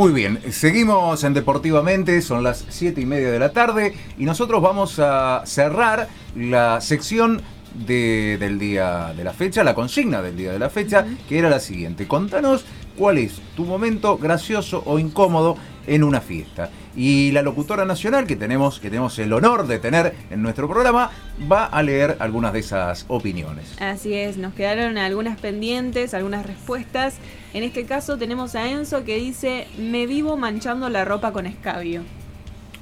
Muy 0.00 0.12
bien, 0.12 0.40
seguimos 0.50 1.24
en 1.24 1.34
Deportivamente, 1.34 2.22
son 2.22 2.42
las 2.42 2.64
7 2.70 3.02
y 3.02 3.04
media 3.04 3.30
de 3.30 3.38
la 3.38 3.52
tarde 3.52 3.92
y 4.16 4.24
nosotros 4.24 4.62
vamos 4.62 4.98
a 4.98 5.42
cerrar 5.44 6.08
la 6.34 6.80
sección 6.80 7.42
de- 7.74 8.38
del 8.40 8.58
día 8.58 9.12
de 9.14 9.24
la 9.24 9.34
fecha, 9.34 9.62
la 9.62 9.74
consigna 9.74 10.22
del 10.22 10.38
día 10.38 10.52
de 10.52 10.58
la 10.58 10.70
fecha, 10.70 11.04
que 11.28 11.38
era 11.38 11.50
la 11.50 11.60
siguiente. 11.60 12.08
Contanos 12.08 12.64
cuál 12.96 13.18
es 13.18 13.42
tu 13.54 13.66
momento 13.66 14.16
gracioso 14.16 14.82
o 14.86 14.98
incómodo 14.98 15.58
en 15.86 16.02
una 16.02 16.22
fiesta. 16.22 16.70
Y 16.96 17.30
la 17.32 17.42
locutora 17.42 17.84
nacional 17.84 18.26
que 18.26 18.36
tenemos, 18.36 18.80
que 18.80 18.88
tenemos 18.88 19.18
el 19.18 19.30
honor 19.34 19.66
de 19.66 19.80
tener 19.80 20.14
en 20.30 20.40
nuestro 20.40 20.66
programa, 20.66 21.10
va 21.50 21.66
a 21.66 21.82
leer 21.82 22.16
algunas 22.20 22.54
de 22.54 22.60
esas 22.60 23.04
opiniones. 23.08 23.66
Así 23.78 24.14
es, 24.14 24.38
nos 24.38 24.54
quedaron 24.54 24.96
algunas 24.96 25.38
pendientes, 25.38 26.14
algunas 26.14 26.46
respuestas. 26.46 27.16
En 27.52 27.64
este 27.64 27.84
caso 27.84 28.16
tenemos 28.16 28.54
a 28.54 28.68
Enzo 28.70 29.04
que 29.04 29.16
dice, 29.16 29.66
me 29.78 30.06
vivo 30.06 30.36
manchando 30.36 30.88
la 30.88 31.04
ropa 31.04 31.32
con 31.32 31.46
escabio. 31.46 32.02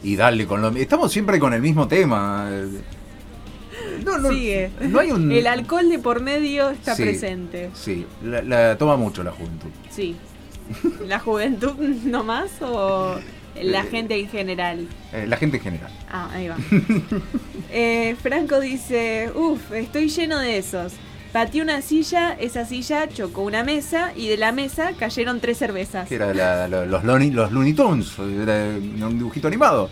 Y 0.02 0.16
dale 0.16 0.46
con 0.46 0.60
lo 0.62 0.68
Estamos 0.70 1.10
siempre 1.12 1.38
con 1.38 1.52
el 1.54 1.62
mismo 1.62 1.88
tema. 1.88 2.50
No, 4.04 4.18
no, 4.18 4.30
Sigue. 4.30 4.70
no 4.80 4.98
hay 5.00 5.10
un. 5.12 5.30
El 5.32 5.46
alcohol 5.46 5.88
de 5.88 5.98
por 5.98 6.20
medio 6.20 6.70
está 6.70 6.94
Sí. 6.94 7.02
presente. 7.02 7.70
Sí, 7.74 8.06
la, 8.22 8.42
la 8.42 8.78
toma 8.78 8.96
mucho 8.96 9.22
la 9.22 9.32
juventud. 9.32 9.68
Sí. 9.90 10.16
¿La 11.06 11.18
juventud 11.18 11.74
nomás 12.04 12.50
o 12.60 13.16
la 13.60 13.80
Eh. 13.80 13.86
gente 13.90 14.18
en 14.20 14.28
general? 14.28 14.86
Eh, 15.12 15.24
la 15.26 15.36
gente 15.36 15.56
en 15.56 15.62
general. 15.62 15.90
Ah, 16.10 16.28
ahí 16.32 16.48
va. 16.48 16.56
Eh, 17.70 18.16
Franco 18.22 18.60
dice, 18.60 19.30
uff, 19.34 19.72
estoy 19.72 20.08
lleno 20.08 20.38
de 20.38 20.56
esos. 20.56 20.94
Pateé 21.32 21.60
una 21.62 21.82
silla, 21.82 22.32
esa 22.40 22.64
silla 22.64 23.08
chocó 23.08 23.42
una 23.42 23.62
mesa 23.62 24.12
y 24.16 24.28
de 24.28 24.38
la 24.38 24.50
mesa 24.50 24.92
cayeron 24.98 25.40
tres 25.40 25.58
cervezas. 25.58 26.08
Que 26.08 26.14
era 26.14 26.32
la- 26.32 26.66
la- 26.68 26.86
los, 26.86 27.04
Looney, 27.04 27.30
los 27.30 27.52
Looney 27.52 27.74
Tunes, 27.74 28.18
era 28.18 28.64
un 29.06 29.18
dibujito 29.18 29.46
animado. 29.46 29.90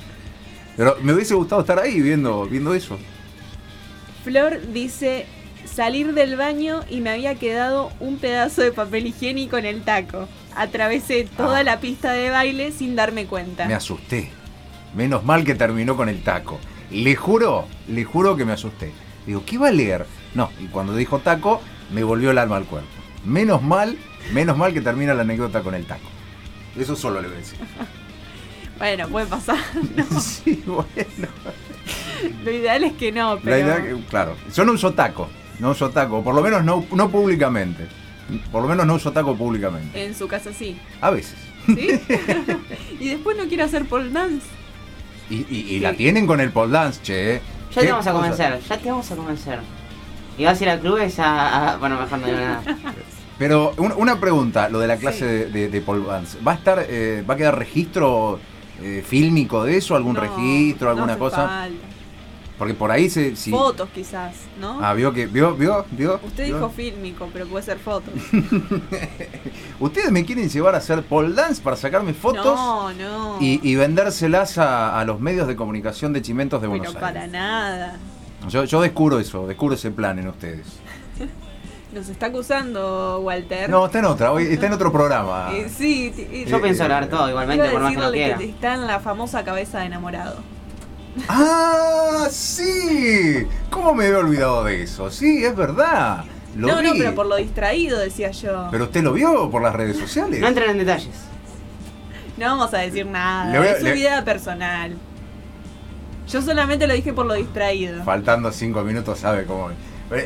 Pero 0.77 0.97
me 1.03 1.13
hubiese 1.13 1.35
gustado 1.35 1.61
estar 1.61 1.79
ahí 1.79 2.01
viendo, 2.01 2.47
viendo 2.47 2.75
eso. 2.75 2.99
Flor 4.25 4.61
dice, 4.73 5.27
salir 5.67 6.15
del 6.15 6.37
baño 6.37 6.81
y 6.91 7.01
me 7.01 7.11
había 7.11 7.35
quedado 7.35 7.93
un 8.01 8.17
pedazo 8.19 8.63
de 8.63 8.73
papel 8.73 9.07
higiénico 9.07 9.59
en 9.59 9.67
el 9.67 9.83
taco. 9.83 10.29
Atravesé 10.55 11.29
toda 11.37 11.59
Ah. 11.59 11.65
la 11.65 11.81
pista 11.81 12.13
de 12.13 12.31
baile 12.31 12.73
sin 12.73 12.97
darme 12.97 13.27
cuenta. 13.27 13.67
Me 13.67 13.75
asusté. 13.75 14.31
Menos 14.95 15.23
mal 15.25 15.45
que 15.45 15.55
terminó 15.55 15.97
con 15.97 16.09
el 16.09 16.23
taco. 16.23 16.59
Le 16.91 17.15
juro, 17.15 17.67
le 17.89 18.05
juro 18.05 18.37
que 18.37 18.45
me 18.47 18.53
asusté. 18.53 18.93
Digo, 19.27 19.43
¿qué 19.45 19.59
va 19.59 19.69
a 19.69 19.73
leer? 19.73 20.07
No, 20.35 20.51
y 20.61 20.67
cuando 20.67 20.95
dijo 20.95 21.19
taco, 21.19 21.61
me 21.93 22.05
volvió 22.05 22.31
el 22.31 22.39
alma 22.39 22.57
al 22.57 22.65
cuerpo. 22.65 22.89
Menos 23.25 23.63
mal, 23.63 23.97
menos 24.33 24.57
mal 24.57 24.73
que 24.73 24.81
termina 24.81 25.15
la 25.15 25.23
anécdota 25.23 25.63
con 25.63 25.75
el 25.75 25.85
taco. 25.87 26.09
Eso 26.79 26.95
solo 26.95 27.21
le 27.21 27.29
voy 27.29 27.37
a 27.37 27.41
decir. 27.41 27.59
Bueno, 28.79 29.09
puede 29.09 29.25
pasar. 29.27 29.57
Sí, 30.21 30.63
bueno. 30.67 31.29
Lo 32.45 32.51
ideal 32.51 32.85
es 32.85 32.93
que 32.93 33.11
no, 33.11 33.37
La 33.37 33.41
pero... 33.41 33.57
idea 33.59 33.83
que, 33.83 33.97
claro, 34.11 34.37
yo 34.55 34.65
no 34.67 34.73
uso 34.73 34.93
taco, 34.93 35.31
no 35.61 35.71
uso 35.71 35.89
taco, 35.89 36.23
por 36.23 36.35
lo 36.35 36.43
menos 36.43 36.63
no, 36.63 36.85
no 36.93 37.11
públicamente. 37.11 37.87
Por 38.53 38.61
lo 38.61 38.69
menos 38.69 38.87
no 38.87 38.93
uso 38.97 39.13
taco 39.13 39.35
públicamente. 39.35 40.05
En 40.05 40.15
su 40.15 40.29
casa 40.29 40.53
sí. 40.53 40.77
A 41.01 41.09
veces. 41.09 41.37
¿Sí? 41.65 41.89
y 43.01 43.09
después 43.09 43.37
no 43.39 43.47
quiere 43.49 43.63
hacer 43.63 43.87
pole 43.87 44.11
dance. 44.11 44.47
Y, 45.31 45.37
y- 45.49 45.67
y 45.77 45.81
la 45.81 45.95
tienen 45.95 46.27
con 46.27 46.41
el 46.43 46.51
pole 46.53 46.73
dance, 46.73 47.01
che. 47.03 47.41
Ya 47.75 47.81
¿Qué 47.81 47.87
te 47.87 47.93
vamos 47.93 48.07
a 48.07 48.13
cosa? 48.13 48.23
convencer, 48.23 48.61
ya 48.69 48.79
te 48.79 48.91
vamos 48.91 49.11
a 49.11 49.17
convencer. 49.17 49.59
Y 50.39 50.45
vas 50.45 50.61
a 50.61 50.65
ir 50.65 50.71
a 50.71 50.79
clubes 50.81 51.19
a, 51.19 51.73
a- 51.73 51.77
Bueno, 51.77 51.99
mejor 52.01 52.19
no 52.19 52.27
digo 52.27 52.39
nada. 52.39 52.63
Pero 53.39 53.75
un- 53.77 53.93
una 53.97 54.19
pregunta, 54.19 54.69
lo 54.71 54.79
de 54.79 54.87
la 54.87 54.97
clase 54.97 55.19
Sí. 55.19 55.25
de, 55.25 55.47
de, 55.47 55.69
de 55.69 55.81
pole 55.83 56.07
dance. 56.07 56.39
¿Va 56.47 56.53
a 56.53 56.55
estar, 56.55 56.87
eh, 56.89 57.23
va 57.29 57.35
a 57.35 57.37
quedar 57.37 57.59
registro 57.59 58.41
eh, 58.81 59.05
fílmico 59.07 59.65
de 59.65 59.77
eso? 59.77 59.95
¿Algún 59.95 60.15
No, 60.15 60.21
registro, 60.21 60.87
no 60.87 60.91
alguna 60.93 61.13
hace 61.15 61.19
cosa? 61.21 61.37
falta. 61.49 61.69
Porque 62.59 62.73
por 62.73 62.91
ahí 62.91 63.11
se... 63.11 63.37
si- 63.37 63.51
Fotos 63.51 63.89
quizás, 63.95 64.35
¿no? 64.59 64.83
Ah, 64.83 64.95
vio 64.95 65.13
que, 65.13 65.27
vio, 65.27 65.55
vio, 65.55 65.85
vio. 65.91 66.19
Usted 66.25 66.47
vio? 66.47 66.55
dijo 66.57 66.71
fílmico, 66.71 67.29
pero 67.33 67.47
puede 67.47 67.65
ser 67.65 67.79
fotos. 67.79 68.15
¿Ustedes 69.81 70.11
me 70.11 70.25
quieren 70.25 70.49
llevar 70.49 70.75
a 70.75 70.79
hacer 70.79 71.03
pole 71.03 71.35
dance 71.35 71.61
para 71.63 71.77
sacarme 71.77 72.15
fotos? 72.15 72.45
No, 72.45 72.93
no. 72.93 73.37
Y, 73.41 73.61
y 73.63 73.75
vendérselas 73.75 74.57
a, 74.59 74.99
a 74.99 75.05
los 75.05 75.21
medios 75.21 75.47
de 75.49 75.57
comunicación 75.57 76.13
de 76.13 76.23
Chimentos 76.23 76.63
de 76.63 76.69
Buenos 76.69 76.89
pero 76.89 77.01
para 77.01 77.21
Aires. 77.21 77.33
nada. 77.33 77.97
Yo, 78.49 78.65
yo 78.65 78.81
descubro 78.81 79.19
eso, 79.19 79.47
descubro 79.47 79.75
ese 79.75 79.91
plan 79.91 80.19
en 80.19 80.29
ustedes. 80.29 80.67
Nos 81.93 82.09
está 82.09 82.27
acusando 82.27 83.21
Walter. 83.21 83.69
No, 83.71 83.87
está 83.87 83.99
en 84.01 84.05
otra, 84.07 84.33
hoy 84.33 84.45
está 84.45 84.67
en 84.67 84.73
otro 84.73 84.91
programa. 84.93 85.51
Eh, 85.53 85.69
sí, 85.75 86.13
eh, 86.17 86.45
Yo 86.49 86.57
Eh, 86.59 86.61
pienso 86.61 86.83
eh, 86.83 86.85
hablar 86.85 87.09
todo 87.09 87.29
igualmente, 87.29 87.69
por 87.71 87.81
más 87.83 87.93
que 87.95 88.01
no 88.01 88.11
quiera. 88.13 88.39
que 88.39 88.45
está 88.51 88.75
en 88.75 88.87
la 88.87 89.01
famosa 89.01 89.45
cabeza 89.45 89.81
de 89.81 89.87
enamorado. 89.87 90.37
¡Ah, 91.29 92.27
sí! 92.31 93.47
¿Cómo 93.71 93.95
me 93.95 94.07
había 94.07 94.19
olvidado 94.19 94.65
de 94.65 94.83
eso? 94.83 95.11
Sí, 95.11 95.45
es 95.45 95.55
verdad. 95.57 96.25
Lo 96.57 96.69
no, 96.69 96.79
vi. 96.81 96.87
no, 96.89 96.93
pero 96.97 97.15
por 97.15 97.27
lo 97.27 97.37
distraído 97.37 97.99
decía 97.99 98.31
yo. 98.31 98.69
¿Pero 98.71 98.85
usted 98.85 99.03
lo 99.03 99.13
vio 99.13 99.51
por 99.51 99.63
las 99.63 99.75
redes 99.75 99.99
sociales? 99.99 100.41
No 100.41 100.49
entren 100.49 100.71
en 100.71 100.79
detalles. 100.79 101.15
No 102.37 102.47
vamos 102.47 102.73
a 102.75 102.79
decir 102.79 103.07
nada. 103.07 103.59
Voy 103.59 103.67
es 103.69 103.79
su 103.79 103.85
le- 103.85 103.93
vida 103.95 104.25
personal. 104.25 104.97
Yo 106.29 106.43
solamente 106.43 106.87
lo 106.87 106.95
dije 106.95 107.13
por 107.13 107.25
lo 107.27 107.35
distraído. 107.35 108.03
Faltando 108.05 108.51
cinco 108.53 108.83
minutos 108.83 109.19
sabe 109.19 109.45
cómo... 109.45 109.71
Eh, 109.71 109.75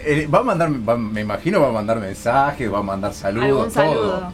eh, 0.05 0.27
va 0.33 0.41
a 0.41 0.43
mandar, 0.43 0.71
va- 0.89 0.97
me 0.97 1.21
imagino 1.23 1.61
va 1.61 1.69
a 1.69 1.73
mandar 1.73 1.99
mensajes, 2.01 2.73
va 2.73 2.79
a 2.79 2.83
mandar 2.83 3.13
saludos, 3.15 3.77
Algún 3.77 3.95
todo. 3.95 4.21
saludo. 4.21 4.33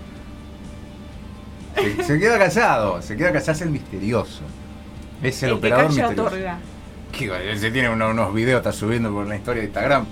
Se, 1.99 2.03
se 2.05 2.19
queda 2.19 2.39
callado, 2.39 3.03
se 3.03 3.17
queda 3.17 3.33
callado, 3.33 3.53
es 3.53 3.61
el 3.61 3.71
misterioso. 3.71 4.41
Es 5.23 5.43
el, 5.43 5.51
El 5.51 5.55
que 5.55 5.59
operador 5.59 5.87
calla 5.89 6.09
misterioso. 6.09 6.27
otorga. 6.37 6.59
¿Qué, 7.13 7.57
se 7.59 7.71
tiene 7.71 7.89
unos, 7.91 8.13
unos 8.13 8.35
videos, 8.35 8.59
está 8.59 8.73
subiendo 8.73 9.11
por 9.11 9.27
la 9.27 9.37
historia 9.37 9.63
de 9.63 9.69
Instagram. 9.69 10.05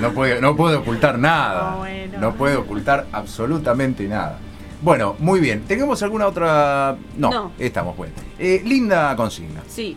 No 0.00 0.12
puede, 0.12 0.40
no 0.40 0.56
puede 0.56 0.76
ocultar 0.76 1.18
nada. 1.18 1.74
Oh, 1.74 1.78
bueno. 1.78 2.18
No 2.18 2.34
puede 2.34 2.56
ocultar 2.56 3.06
absolutamente 3.12 4.04
nada. 4.08 4.38
Bueno, 4.82 5.16
muy 5.20 5.40
bien. 5.40 5.62
¿Tenemos 5.66 6.02
alguna 6.02 6.26
otra...? 6.26 6.96
No, 7.16 7.30
No. 7.30 7.52
estamos, 7.58 7.96
bueno. 7.96 8.12
Eh, 8.38 8.60
linda 8.64 9.14
consigna. 9.16 9.62
Sí, 9.66 9.96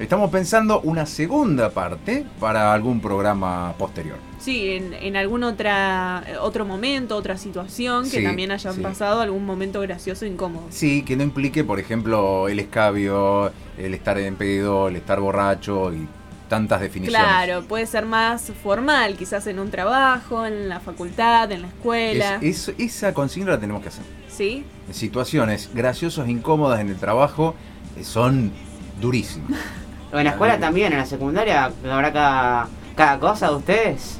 Estamos 0.00 0.30
pensando 0.30 0.80
una 0.80 1.04
segunda 1.04 1.68
parte 1.70 2.24
para 2.40 2.72
algún 2.72 3.00
programa 3.00 3.74
posterior. 3.78 4.16
sí, 4.40 4.70
en, 4.70 4.94
en 4.94 5.14
algún 5.14 5.44
otra, 5.44 6.24
otro 6.40 6.64
momento, 6.64 7.14
otra 7.16 7.36
situación 7.36 8.04
que 8.04 8.18
Sí, 8.18 8.24
también 8.24 8.50
hayan 8.50 8.74
sí. 8.76 8.80
pasado 8.80 9.20
algún 9.20 9.44
momento 9.44 9.78
gracioso 9.82 10.24
e 10.24 10.28
incómodo. 10.28 10.64
Sí, 10.70 11.02
que 11.02 11.16
no 11.16 11.22
implique, 11.22 11.64
por 11.64 11.78
ejemplo, 11.78 12.48
el 12.48 12.58
escabio, 12.60 13.52
el 13.76 13.92
estar 13.92 14.18
en 14.18 14.36
pedo, 14.36 14.88
el 14.88 14.96
estar 14.96 15.20
borracho 15.20 15.92
y 15.92 16.08
tantas 16.48 16.80
definiciones. 16.80 17.22
Claro, 17.22 17.64
puede 17.68 17.86
ser 17.86 18.06
más 18.06 18.50
formal, 18.62 19.16
quizás 19.18 19.46
en 19.48 19.58
un 19.60 19.70
trabajo, 19.70 20.46
en 20.46 20.70
la 20.70 20.80
facultad, 20.80 21.52
en 21.52 21.60
la 21.62 21.68
escuela. 21.68 22.38
Es- 22.40 22.68
es- 22.70 22.74
esa 22.78 23.12
consigna 23.12 23.50
la 23.52 23.60
tenemos 23.60 23.82
que 23.82 23.88
hacer. 23.88 24.04
¿Sí? 24.30 24.64
situaciones 24.90 25.70
graciosas 25.74 26.26
e 26.26 26.30
incómodas 26.32 26.80
en 26.80 26.88
el 26.88 26.96
trabajo 26.96 27.54
eh, 27.98 28.02
son 28.02 28.50
durísimas. 28.98 29.50
En 30.12 30.24
la 30.24 30.30
escuela 30.30 30.58
también, 30.58 30.92
en 30.92 30.98
la 30.98 31.06
secundaria, 31.06 31.70
habrá 31.90 32.12
cada, 32.12 32.68
cada 32.96 33.18
cosa 33.20 33.48
de 33.50 33.54
ustedes. 33.56 34.16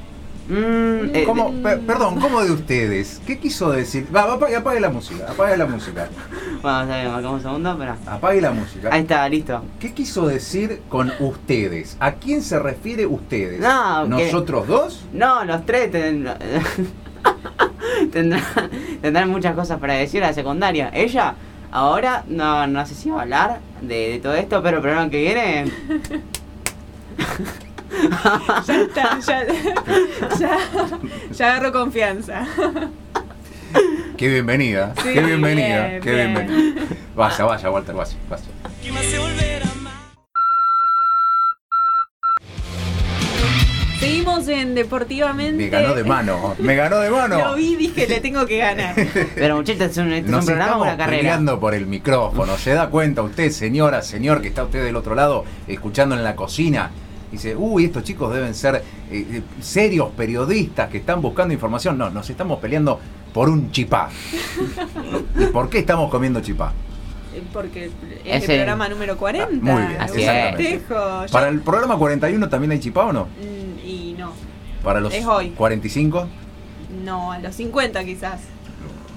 Mm, 0.49 1.15
eh, 1.15 1.23
¿Cómo? 1.27 1.53
perdón, 1.63 2.19
¿cómo 2.21 2.43
de 2.43 2.51
ustedes? 2.51 3.21
¿Qué 3.25 3.39
quiso 3.39 3.71
decir? 3.71 4.09
Va, 4.15 4.27
va, 4.27 4.35
apague, 4.35 4.57
apague 4.57 4.81
la 4.81 4.91
música, 4.91 5.27
apague 5.31 5.57
la 5.57 5.67
música, 5.67 6.09
Bueno, 6.63 6.83
está 6.83 6.97
bien, 7.01 7.13
marcamos 7.13 7.37
un 7.37 7.43
segundo, 7.43 7.77
pero. 7.79 7.95
apague 8.07 8.41
la 8.41 8.51
música. 8.51 8.89
Ahí 8.93 9.03
está, 9.03 9.29
listo. 9.29 9.63
¿Qué 9.79 9.93
quiso 9.95 10.27
decir 10.27 10.83
con 10.89 11.13
ustedes? 11.21 11.97
¿A 12.01 12.13
quién 12.15 12.43
se 12.43 12.59
refiere 12.59 13.07
ustedes? 13.07 13.61
No, 13.61 14.03
que- 14.17 14.25
¿Nosotros 14.25 14.67
dos? 14.67 15.05
No, 15.13 15.45
los 15.45 15.65
tres 15.67 15.91
ten- 15.93 16.29
tendrán, 18.13 18.43
tendrán 19.03 19.29
muchas 19.31 19.55
cosas 19.55 19.79
para 19.79 19.95
decir 19.95 20.23
a 20.25 20.29
la 20.29 20.33
secundaria. 20.33 20.91
Ella, 20.93 21.35
ahora, 21.73 22.25
no, 22.29 22.67
no 22.67 22.87
sé 22.87 22.95
si 22.95 23.11
va 23.11 23.19
a 23.21 23.23
hablar 23.23 23.61
de, 23.81 24.13
de 24.13 24.19
todo 24.19 24.35
esto, 24.35 24.63
pero 24.63 24.77
el 24.79 24.83
programa 24.83 25.11
que 25.11 25.19
viene. 25.21 25.73
Ya 28.67 28.81
está, 28.83 29.19
ya, 29.21 29.45
ya, 30.39 30.59
ya 31.33 31.47
agarro 31.55 31.73
confianza. 31.73 32.47
Qué 34.17 34.29
bienvenida, 34.29 34.95
Sí, 35.03 35.11
qué 35.13 35.21
bienvenida, 35.23 35.89
bien, 35.89 36.01
qué 36.03 36.15
bien. 36.15 36.35
bienvenida. 36.35 36.83
Vaya, 37.15 37.45
vaya, 37.45 37.71
Walter, 37.71 37.95
vaya, 37.95 38.17
vaya. 38.29 39.70
Seguimos 44.01 44.49
en 44.49 44.75
Deportivamente. 44.75 45.65
Me 45.65 45.69
ganó 45.69 45.95
de 45.95 46.05
mano, 46.05 46.55
me 46.59 46.75
ganó 46.75 47.01
de 47.01 47.11
mano. 47.11 47.39
Lo 47.39 47.55
vi, 47.55 47.77
dije, 47.77 48.07
le 48.09 48.21
tengo 48.21 48.47
que 48.47 48.57
ganar. 48.59 48.95
Pero 49.35 49.57
muchachos, 49.57 49.83
es 49.91 49.97
un, 49.99 50.13
este 50.13 50.27
es 50.27 50.31
Nos 50.31 50.41
un 50.41 50.47
programa 50.47 50.73
o 50.73 50.75
estamos 50.77 50.87
una 50.95 50.97
carrera. 50.97 51.19
peleando 51.21 51.61
por 51.61 51.75
el 51.75 51.87
micrófono. 51.87 52.57
¿Se 52.57 52.73
da 52.73 52.89
cuenta 52.89 53.23
usted, 53.23 53.51
señora, 53.51 54.01
señor, 54.01 54.41
que 54.41 54.49
está 54.49 54.65
usted 54.65 54.83
del 54.83 54.97
otro 54.97 55.15
lado 55.15 55.45
escuchando 55.69 56.15
en 56.17 56.25
la 56.25 56.35
cocina? 56.35 56.91
dice, 57.31 57.55
uy, 57.55 57.85
estos 57.85 58.03
chicos 58.03 58.35
deben 58.35 58.55
ser 58.57 58.77
eh, 58.77 58.83
eh, 59.13 59.43
serios 59.61 60.09
periodistas 60.17 60.89
que 60.91 60.97
están 60.99 61.21
buscando 61.23 61.53
información. 61.55 61.97
No, 61.99 62.11
nos 62.11 62.29
estamos 62.29 62.59
peleando 62.59 62.99
por 63.35 63.49
un 63.51 63.71
chipá. 63.71 64.09
¿Y 65.39 65.45
por 65.47 65.69
qué 65.71 65.79
estamos 65.79 66.11
comiendo 66.11 66.41
chipá? 66.41 66.73
Eh, 67.33 67.43
Porque 67.53 67.85
es 67.85 67.93
Es 68.25 68.45
el 68.45 68.51
el- 68.51 68.57
programa 68.59 68.89
número 68.89 69.17
40. 69.17 69.47
Ah, 69.47 69.57
muy 69.61 69.83
bien, 69.87 70.01
Así 70.01 70.27
¿Para 71.31 71.49
el 71.49 71.61
programa 71.61 71.97
41 71.97 72.49
también 72.49 72.73
hay 72.73 72.81
chipá 72.81 73.05
o 73.05 73.13
no? 73.13 73.29
¿Para 74.83 75.01
los 75.01 75.13
Es 75.15 75.25
hoy. 75.27 75.51
45? 75.51 76.27
No, 77.05 77.33
a 77.33 77.39
los 77.39 77.55
50 77.55 78.05
quizás. 78.05 78.41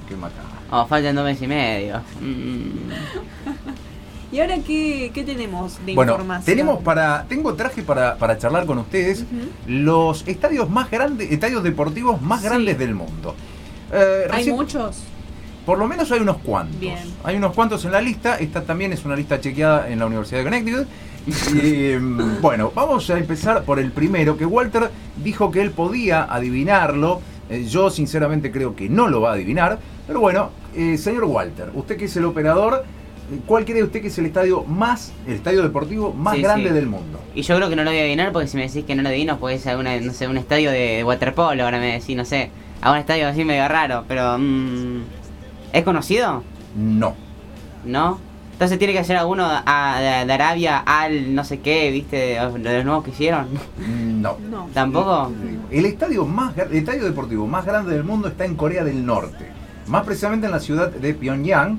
Qué 0.07 0.15
macabro. 0.15 0.49
Oh, 0.71 0.85
faltan 0.87 1.15
dos 1.15 1.23
meses 1.25 1.43
y 1.43 1.47
medio. 1.47 2.01
Mm. 2.21 2.71
¿Y 4.31 4.39
ahora 4.39 4.55
qué, 4.65 5.11
qué 5.13 5.23
tenemos 5.23 5.77
de 5.85 5.93
Bueno, 5.93 6.13
información? 6.13 6.45
tenemos 6.45 6.81
para, 6.83 7.25
tengo 7.29 7.53
traje 7.53 7.83
para, 7.83 8.17
para 8.17 8.35
charlar 8.39 8.65
con 8.65 8.79
ustedes 8.79 9.25
los 9.67 10.27
estadios 10.27 10.69
más 10.71 10.89
grandes, 10.89 11.31
estadios 11.31 11.61
deportivos 11.63 12.19
más 12.19 12.41
Sí. 12.41 12.47
grandes 12.47 12.79
del 12.79 12.95
mundo. 12.95 13.35
Eh, 13.91 14.23
¿Hay 14.31 14.37
recién- 14.45 14.55
muchos? 14.55 15.03
Por 15.67 15.77
lo 15.77 15.87
menos 15.87 16.11
hay 16.11 16.19
unos 16.19 16.37
cuantos. 16.37 16.79
Bien. 16.79 16.97
Hay 17.23 17.37
unos 17.37 17.53
cuantos 17.53 17.85
en 17.85 17.91
la 17.91 18.01
lista. 18.01 18.37
Esta 18.37 18.63
también 18.63 18.91
es 18.91 19.05
una 19.05 19.15
lista 19.15 19.39
chequeada 19.39 19.87
en 19.87 19.99
la 19.99 20.07
Universidad 20.07 20.39
de 20.39 20.43
Connecticut. 20.45 20.87
Y, 21.25 21.95
mm, 21.97 22.41
bueno, 22.41 22.71
vamos 22.75 23.09
a 23.09 23.17
empezar 23.17 23.63
por 23.63 23.79
el 23.79 23.91
primero, 23.91 24.37
que 24.37 24.45
Walter 24.45 24.89
dijo 25.23 25.51
que 25.51 25.61
él 25.61 25.71
podía 25.71 26.23
adivinarlo. 26.23 27.21
Eh, 27.49 27.65
yo 27.65 27.89
sinceramente 27.89 28.51
creo 28.51 28.75
que 28.75 28.89
no 28.89 29.07
lo 29.07 29.21
va 29.21 29.31
a 29.31 29.33
adivinar. 29.33 29.79
Pero 30.07 30.19
bueno, 30.19 30.49
eh, 30.75 30.97
señor 30.97 31.23
Walter, 31.25 31.69
usted 31.73 31.97
que 31.97 32.05
es 32.05 32.17
el 32.17 32.25
operador, 32.25 32.83
eh, 33.31 33.39
¿cuál 33.45 33.63
cree 33.63 33.83
usted 33.83 34.01
que 34.01 34.07
es 34.07 34.17
el 34.17 34.25
estadio 34.25 34.63
más, 34.65 35.13
el 35.25 35.35
estadio 35.35 35.61
deportivo 35.63 36.11
más 36.13 36.35
Sí, 36.35 36.41
grande 36.41 36.69
sí. 36.69 36.75
del 36.75 36.87
mundo? 36.87 37.19
Y 37.33 37.41
yo 37.41 37.55
creo 37.55 37.69
que 37.69 37.75
no 37.75 37.83
lo 37.83 37.91
voy 37.91 37.99
a 37.99 38.01
adivinar 38.01 38.31
porque 38.33 38.47
si 38.47 38.57
me 38.57 38.67
decís 38.67 38.83
que 38.83 38.95
no 38.95 39.01
lo 39.03 39.09
adivino, 39.09 39.39
es 39.49 39.67
alguna, 39.67 39.97
no 40.01 40.11
sé, 40.13 40.27
un 40.27 40.37
estadio 40.37 40.71
de, 40.71 41.03
waterpolo, 41.05 41.63
ahora 41.63 41.79
me 41.79 41.93
decís, 41.93 42.17
no 42.17 42.25
sé, 42.25 42.49
a 42.81 42.91
un 42.91 42.97
estadio 42.97 43.27
así 43.27 43.45
medio 43.45 43.67
raro, 43.67 44.03
pero... 44.07 44.37
mm, 44.37 45.01
¿Es 45.73 45.83
conocido? 45.83 46.43
No. 46.75 47.15
¿No? 47.83 48.19
Entonces 48.63 48.79
tiene 48.79 48.93
que 48.93 49.03
ser 49.03 49.17
alguno 49.17 49.43
a- 49.45 49.99
de, 49.99 50.25
de 50.25 50.31
Arabia 50.33 50.77
al 50.85 51.35
no 51.35 51.43
sé 51.43 51.59
qué, 51.59 51.91
viste, 51.91 52.15
de, 52.15 52.59
de 52.59 52.75
los 52.77 52.85
nuevos 52.85 53.03
que 53.03 53.11
hicieron. 53.11 53.47
No. 54.21 54.37
No. 54.49 54.69
¿Tampoco? 54.73 55.33
El 55.69 55.85
estadio, 55.85 56.23
más, 56.25 56.57
el 56.57 56.73
estadio 56.77 57.03
deportivo 57.03 57.45
más 57.45 57.65
grande 57.65 57.93
del 57.93 58.05
mundo 58.05 58.29
está 58.29 58.45
en 58.45 58.55
Corea 58.55 58.85
del 58.85 59.05
Norte, 59.05 59.47
más 59.87 60.05
precisamente 60.05 60.45
en 60.45 60.53
la 60.53 60.61
ciudad 60.61 60.89
de 60.91 61.13
Pyongyang. 61.13 61.77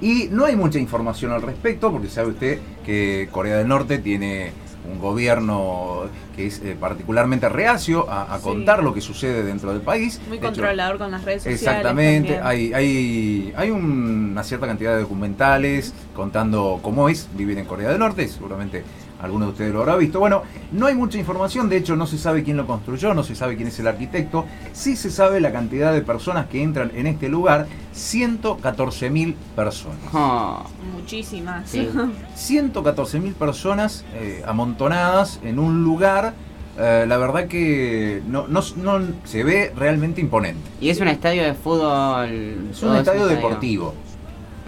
Y 0.00 0.28
no 0.30 0.46
hay 0.46 0.56
mucha 0.56 0.78
información 0.78 1.32
al 1.32 1.42
respecto, 1.42 1.92
porque 1.92 2.08
sabe 2.08 2.28
usted 2.30 2.58
que 2.86 3.28
Corea 3.30 3.58
del 3.58 3.68
Norte 3.68 3.98
tiene 3.98 4.52
un 4.92 5.00
gobierno 5.00 6.02
que 6.36 6.46
es 6.46 6.60
eh, 6.62 6.76
particularmente 6.78 7.48
reacio 7.48 8.08
a, 8.10 8.32
a 8.34 8.38
Sí. 8.38 8.44
contar 8.44 8.82
lo 8.82 8.94
que 8.94 9.00
sucede 9.00 9.42
dentro 9.42 9.72
del 9.72 9.82
país. 9.82 10.20
Muy 10.28 10.38
De 10.38 10.46
hecho, 10.46 10.46
controlador 10.46 10.98
con 10.98 11.10
las 11.10 11.24
redes 11.24 11.42
sociales. 11.42 11.62
Exactamente, 11.62 12.34
también. 12.34 12.46
hay, 12.46 12.72
hay, 12.74 13.52
hay 13.56 13.70
una 13.70 14.42
cierta 14.42 14.66
cantidad 14.66 14.94
de 14.94 15.02
documentales 15.02 15.92
contando 16.14 16.80
cómo 16.82 17.08
es 17.08 17.28
vivir 17.34 17.58
en 17.58 17.64
Corea 17.66 17.88
del 17.90 17.98
Norte, 17.98 18.28
seguramente 18.28 18.82
alguno 19.22 19.46
de 19.46 19.52
ustedes 19.52 19.72
lo 19.72 19.80
habrá 19.80 19.96
visto. 19.96 20.18
Bueno, 20.18 20.42
no 20.72 20.86
hay 20.86 20.94
mucha 20.94 21.16
información, 21.18 21.68
de 21.68 21.76
hecho 21.78 21.96
no 21.96 22.06
se 22.06 22.18
sabe 22.18 22.42
quién 22.42 22.56
lo 22.56 22.66
construyó, 22.66 23.14
no 23.14 23.22
se 23.22 23.34
sabe 23.34 23.56
quién 23.56 23.68
es 23.68 23.78
el 23.78 23.86
arquitecto, 23.86 24.46
sí 24.72 24.96
se 24.96 25.10
sabe 25.10 25.40
la 25.40 25.52
cantidad 25.52 25.92
de 25.92 26.02
personas 26.02 26.46
que 26.48 26.62
entran 26.62 26.90
en 26.94 27.06
este 27.06 27.28
lugar, 27.28 27.66
114.000 27.94 29.34
personas. 29.56 29.98
Oh, 30.12 30.62
Muchísimas. 30.94 31.68
Sí. 31.68 31.88
114.000 32.36 33.34
personas 33.34 34.04
eh, 34.14 34.42
amontonadas 34.46 35.40
en 35.42 35.58
un 35.58 35.82
lugar, 35.84 36.34
eh, 36.78 37.04
la 37.06 37.16
verdad 37.18 37.46
que 37.46 38.22
no, 38.26 38.46
no, 38.48 38.60
no- 38.76 39.00
se 39.24 39.44
ve 39.44 39.72
realmente 39.76 40.20
imponente. 40.20 40.60
Y 40.80 40.88
es 40.90 41.00
un 41.00 41.08
estadio 41.08 41.42
de 41.44 41.54
fútbol... 41.54 42.68
Es 42.70 42.82
un 42.82 42.96
estadio 42.96 43.26
deportivo. 43.26 43.94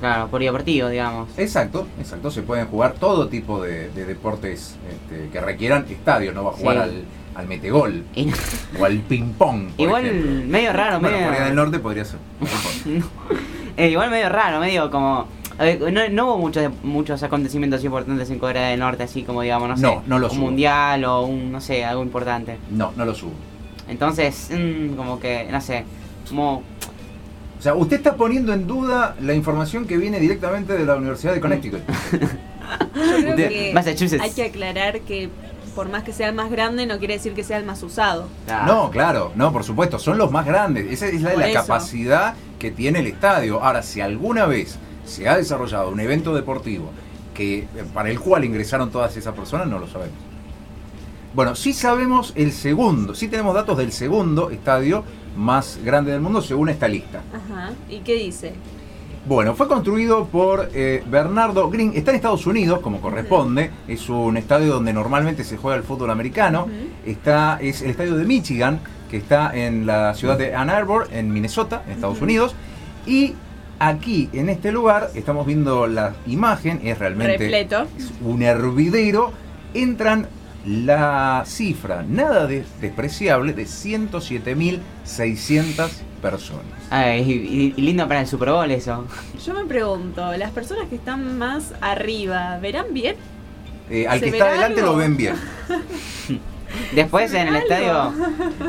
Claro, 0.05 0.29
polideportivo, 0.29 0.89
digamos. 0.91 1.31
Exacto, 1.39 1.87
exacto. 1.99 2.31
Se 2.31 2.43
pueden 2.43 2.67
jugar 2.67 2.93
todo 2.93 3.29
tipo 3.29 3.63
de, 3.63 3.89
de 3.89 4.05
deportes 4.05 4.77
este, 4.91 5.31
que 5.31 5.41
requieran 5.41 5.87
estadio. 5.89 6.33
No 6.33 6.45
va 6.45 6.51
a 6.51 6.53
jugar 6.53 6.77
Sí. 6.77 6.83
al, 6.83 7.05
al 7.43 7.47
metegol 7.49 8.05
Y- 8.15 8.31
o 8.79 8.85
al 8.85 8.99
ping-pong. 8.99 9.71
por 9.71 9.81
igual 9.87 10.05
ejemplo. 10.05 10.43
medio 10.47 10.73
raro, 10.75 11.01
Bueno, 11.01 11.17
medio... 11.17 11.29
Corea 11.31 11.45
del 11.47 11.55
Norte 11.55 11.79
podría 11.79 12.05
ser. 12.05 12.19
Eh, 13.77 13.89
igual 13.91 14.09
medio 14.11 14.29
raro, 14.29 14.61
medio 14.61 14.89
como... 14.91 15.27
no, 15.91 16.09
no 16.11 16.27
hubo 16.27 16.39
muchos 16.39 16.71
muchos 16.85 17.23
acontecimientos 17.25 17.83
importantes 17.83 18.31
en 18.31 18.39
Corea 18.39 18.69
del 18.69 18.79
Norte, 18.81 19.03
así 19.05 19.23
como 19.25 19.41
digamos, 19.43 19.69
no 19.69 19.77
sé, 19.77 19.83
No, 19.83 20.03
no 20.07 20.19
los 20.21 20.33
un 20.35 20.39
mundial 20.41 21.05
o 21.07 21.23
un, 21.23 21.51
no 21.51 21.61
sé, 21.61 21.85
algo 21.85 22.03
importante. 22.05 22.59
No, 22.71 22.93
no 22.95 23.05
lo 23.05 23.15
subo. 23.15 23.33
Entonces, 23.89 24.51
mm, 24.53 24.95
como 24.95 25.19
que, 25.19 25.49
no 25.51 25.61
sé, 25.61 25.85
como... 26.29 26.63
O 27.59 27.63
sea, 27.63 27.75
usted 27.75 27.97
está 27.97 28.17
poniendo 28.17 28.53
en 28.53 28.67
duda 28.67 29.17
la 29.21 29.35
información 29.35 29.87
que 29.87 29.97
viene 29.97 30.21
directamente 30.21 30.75
de 30.75 30.85
la 30.85 30.97
Universidad 30.97 31.33
de 31.35 31.41
Connecticut. 31.41 31.81
Yo 32.95 33.35
creo 33.35 33.37
que 33.37 33.71
Massachusetts. 33.75 34.23
hay 34.23 34.31
que 34.33 34.45
aclarar 34.45 35.01
que 35.01 35.31
por 35.75 35.89
más 35.89 36.05
que 36.05 36.13
sea 36.13 36.29
el 36.29 36.35
más 36.35 36.51
grande, 36.51 36.87
no 36.87 36.99
quiere 36.99 37.15
decir 37.15 37.35
que 37.35 37.43
sea 37.43 37.59
el 37.59 37.65
más 37.65 37.83
usado. 37.83 38.29
ah, 38.49 38.65
No, 38.67 38.91
claro, 38.91 39.33
no, 39.35 39.53
por 39.53 39.65
supuesto, 39.65 39.99
son 39.99 40.19
los 40.19 40.31
más 40.31 40.47
grandes. 40.47 40.91
Esa 40.91 41.07
es 41.09 41.21
la, 41.23 41.35
la 41.35 41.53
capacidad 41.53 42.35
que 42.59 42.71
tiene 42.71 43.01
el 43.01 43.09
estadio. 43.09 43.63
Ahora, 43.63 43.83
si 43.83 44.01
alguna 44.01 44.47
vez 44.47 44.79
se 45.05 45.29
ha 45.29 45.37
desarrollado 45.37 45.91
un 45.91 46.01
evento 46.01 46.35
deportivo 46.35 46.91
que 47.35 47.59
eh, 47.59 47.69
para 47.93 48.11
el 48.11 48.21
cual 48.21 48.45
ingresaron 48.45 48.91
todas 48.91 49.17
esas 49.17 49.35
personas, 49.35 49.67
no 49.67 49.79
lo 49.79 49.89
sabemos. 49.89 50.17
Bueno, 51.35 51.57
sí 51.57 51.73
sabemos 51.73 52.33
el 52.37 52.53
segundo, 52.53 53.15
sí 53.17 53.27
tenemos 53.27 53.55
datos 53.55 53.77
del 53.77 53.91
segundo 53.91 54.51
estadio 54.51 55.03
más 55.37 55.79
grande 55.85 56.13
del 56.13 56.21
mundo 56.21 56.43
según 56.43 56.69
esta 56.69 56.89
lista. 56.89 57.23
Ajá. 57.33 57.73
¿Y 57.89 58.01
qué 58.01 58.15
dice? 58.15 58.53
Bueno, 59.27 59.55
fue 59.55 59.69
construido 59.69 60.27
por 60.27 60.69
eh, 60.75 61.03
Bernardo 61.07 61.71
Green. 61.71 61.93
Está 61.95 62.11
en 62.11 62.17
Estados 62.17 62.47
Unidos, 62.47 62.81
como 62.81 63.01
corresponde. 63.01 63.71
Es 63.89 64.11
un 64.11 64.37
estadio 64.37 64.75
donde 64.75 64.93
normalmente 64.93 65.45
se 65.45 65.57
juega 65.57 65.79
el 65.79 65.83
fútbol 65.83 66.11
americano. 66.11 66.67
Está, 67.07 67.59
es 67.59 67.81
el 67.81 67.91
estadio 67.91 68.17
de 68.17 68.25
Michigan, 68.27 68.81
que 69.11 69.17
está 69.17 69.51
en 69.57 69.87
la 69.87 70.13
ciudad 70.13 70.37
de 70.37 70.55
Ann 70.55 70.69
Arbor, 70.69 71.09
en 71.11 71.33
Minnesota, 71.33 71.85
en 71.87 71.93
Estados. 71.93 72.21
Unidos. 72.21 72.55
Y 73.07 73.33
aquí, 73.79 74.29
en 74.35 74.51
este 74.51 74.73
lugar, 74.73 75.11
estamos 75.15 75.47
viendo 75.47 75.87
la 75.87 76.15
imagen, 76.27 76.81
es 76.85 76.99
realmente 76.99 77.39
Repleto. 77.39 77.87
es 77.97 78.13
un 78.23 78.43
hervidero. 78.43 79.33
Entran 79.73 80.29
la 80.67 81.43
cifra, 81.47 82.03
nada 82.09 82.47
de- 82.47 82.65
despreciable, 82.81 83.53
de 83.53 83.65
107.600 83.67 85.91
personas. 86.23 86.65
Ay, 86.91 87.73
y, 87.77 87.77
y- 87.77 87.83
lindo 87.83 88.07
para 88.09 88.21
el 88.21 88.27
Super 88.27 88.51
Bowl 88.51 88.71
eso. 88.71 89.05
Yo 89.45 89.55
me 89.55 89.65
pregunto, 89.67 90.33
¿las 90.37 90.51
personas 90.53 90.89
que 90.89 90.95
están 90.97 91.39
más 91.39 91.73
arriba 91.81 92.59
verán 92.61 92.87
bien? 92.93 93.17
Eh, 93.91 94.07
al 94.09 94.19
¿Se 94.21 94.27
que 94.27 94.31
está 94.33 94.49
adelante 94.49 94.81
algo? 94.81 94.93
lo 94.93 94.99
ven 94.99 95.17
bien. 95.17 95.35
Después 96.95 97.31
¿Se 97.31 97.41
en 97.41 97.49
el 97.49 97.57
estadio 97.57 98.13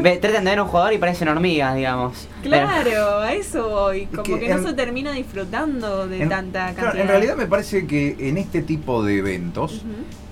ve- 0.01 0.17
tratan 0.17 0.43
de 0.45 0.51
ver 0.51 0.61
un 0.61 0.67
jugador 0.67 0.93
y 0.93 0.97
parecen 0.97 1.27
hormigas, 1.27 1.75
digamos. 1.75 2.27
Pero- 2.43 2.67
Claro, 2.67 3.19
a 3.19 3.33
eso 3.33 3.69
voy. 3.69 4.05
Como 4.07 4.23
que 4.23 4.39
que, 4.39 4.49
no 4.49 4.57
en- 4.57 4.63
se 4.67 4.73
termina 4.73 5.11
disfrutando 5.13 6.07
de 6.07 6.21
En- 6.23 6.29
tanta 6.29 6.65
claro, 6.73 6.75
cantidad. 6.89 7.01
en 7.03 7.07
realidad 7.07 7.35
me 7.35 7.47
parece 7.47 7.87
que 7.87 8.15
en 8.19 8.37
este 8.37 8.61
tipo 8.61 9.03
de 9.03 9.17
eventos 9.17 9.81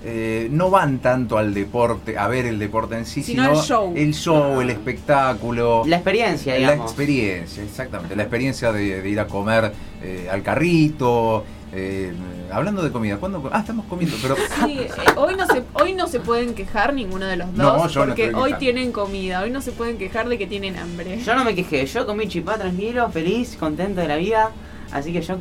eh, 0.06 0.48
no 0.50 0.68
van 0.70 0.98
tanto 0.98 1.38
al 1.38 1.54
deporte, 1.54 2.18
a 2.18 2.28
ver 2.28 2.44
el 2.46 2.58
deporte 2.58 2.94
en 2.96 3.06
sí, 3.06 3.22
Sino 3.22 3.44
sino, 3.44 3.58
al 3.58 3.64
show. 3.64 3.92
el 3.96 4.14
show, 4.14 4.60
el 4.60 4.68
espectáculo. 4.70 5.82
La 5.86 5.96
experiencia, 5.96 6.52
la 6.54 6.58
digamos. 6.58 6.90
experiencia, 6.90 7.62
exactamente. 7.62 8.14
La 8.14 8.22
experiencia 8.24 8.70
de, 8.72 9.00
de 9.00 9.08
ir 9.08 9.18
a 9.20 9.26
comer 9.26 9.72
eh, 10.02 10.28
al 10.30 10.42
carrito. 10.42 11.44
eh, 11.72 12.12
hablando 12.54 12.82
de 12.82 12.90
comida, 12.90 13.16
¿cuándo? 13.18 13.48
Ah, 13.52 13.60
estamos 13.60 13.86
comiendo, 13.86 14.16
pero. 14.22 14.36
Sí, 14.66 14.78
eh, 14.80 14.90
hoy, 15.16 15.34
no 15.36 15.46
se, 15.46 15.62
hoy 15.74 15.94
no 15.94 16.06
se 16.06 16.20
pueden 16.20 16.54
quejar 16.54 16.94
ninguno 16.94 17.26
de 17.26 17.36
los 17.36 17.52
No, 17.52 17.74
dos 17.76 17.92
yo 17.92 18.00
no 18.00 18.06
porque 18.06 18.26
estoy 18.26 18.40
hoy 18.40 18.44
quejando. 18.50 18.58
tienen 18.58 18.92
comida, 18.92 19.40
hoy 19.42 19.50
no 19.50 19.60
se 19.60 19.72
pueden 19.72 19.98
quejar 19.98 20.28
de 20.28 20.38
que 20.38 20.46
tienen 20.46 20.76
hambre. 20.76 21.20
Yo 21.22 21.34
no 21.34 21.44
me 21.44 21.54
quejé, 21.54 21.84
yo 21.86 22.06
comí 22.06 22.28
chipá 22.28 22.56
tranquilo, 22.56 23.10
feliz, 23.10 23.56
contento 23.58 24.00
de 24.00 24.08
la 24.08 24.16
vida. 24.16 24.50
Así 24.92 25.12
que 25.12 25.20
yo 25.22 25.36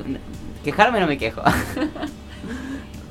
quejarme 0.63 0.99
no 0.99 1.07
me 1.07 1.17
quejo. 1.17 1.41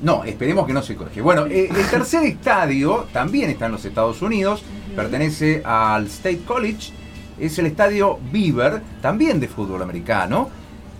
No, 0.01 0.25
esperemos 0.25 0.67
que 0.67 0.73
no 0.73 0.81
se 0.81 0.97
coge. 0.97 1.21
Bueno, 1.21 1.45
eh, 1.45 1.69
el 1.73 1.89
tercer 1.89 2.23
estadio 2.25 3.07
también 3.13 3.49
está 3.49 3.67
en 3.67 3.71
los 3.71 3.85
Estados 3.85 4.21
Unidos, 4.21 4.61
pertenece 4.97 5.61
al 5.63 6.07
State 6.07 6.41
College, 6.45 6.91
es 7.39 7.57
el 7.57 7.67
estadio 7.67 8.19
Beaver, 8.31 8.81
también 9.01 9.39
de 9.39 9.47
fútbol 9.47 9.81
americano, 9.81 10.49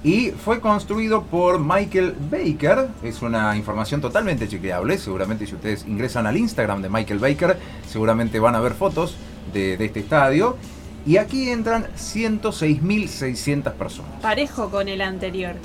y 0.04 0.32
fue 0.32 0.60
construido 0.60 1.24
por 1.24 1.60
Michael 1.60 2.16
Baker, 2.30 2.90
es 3.04 3.22
una 3.22 3.56
información 3.56 4.02
totalmente 4.02 4.48
chequeable, 4.48 4.98
seguramente 4.98 5.48
si 5.48 5.56
ustedes 5.56 5.86
ingresan 5.88 6.28
al 6.28 6.36
Instagram 6.38 6.82
de 6.82 6.90
Michael 6.90 7.20
Baker, 7.20 7.58
seguramente 7.90 8.40
van 8.40 8.56
a 8.56 8.60
ver 8.60 8.74
fotos 8.74 9.16
de, 9.54 9.78
de 9.78 9.86
este 9.86 10.02
estadio, 10.02 10.58
y 11.06 11.18
aquí 11.18 11.50
entran 11.50 11.88
106.600 11.98 13.72
personas. 13.74 14.12
Parejo 14.22 14.70
con 14.70 14.88
el 14.88 15.02
anterior. 15.02 15.56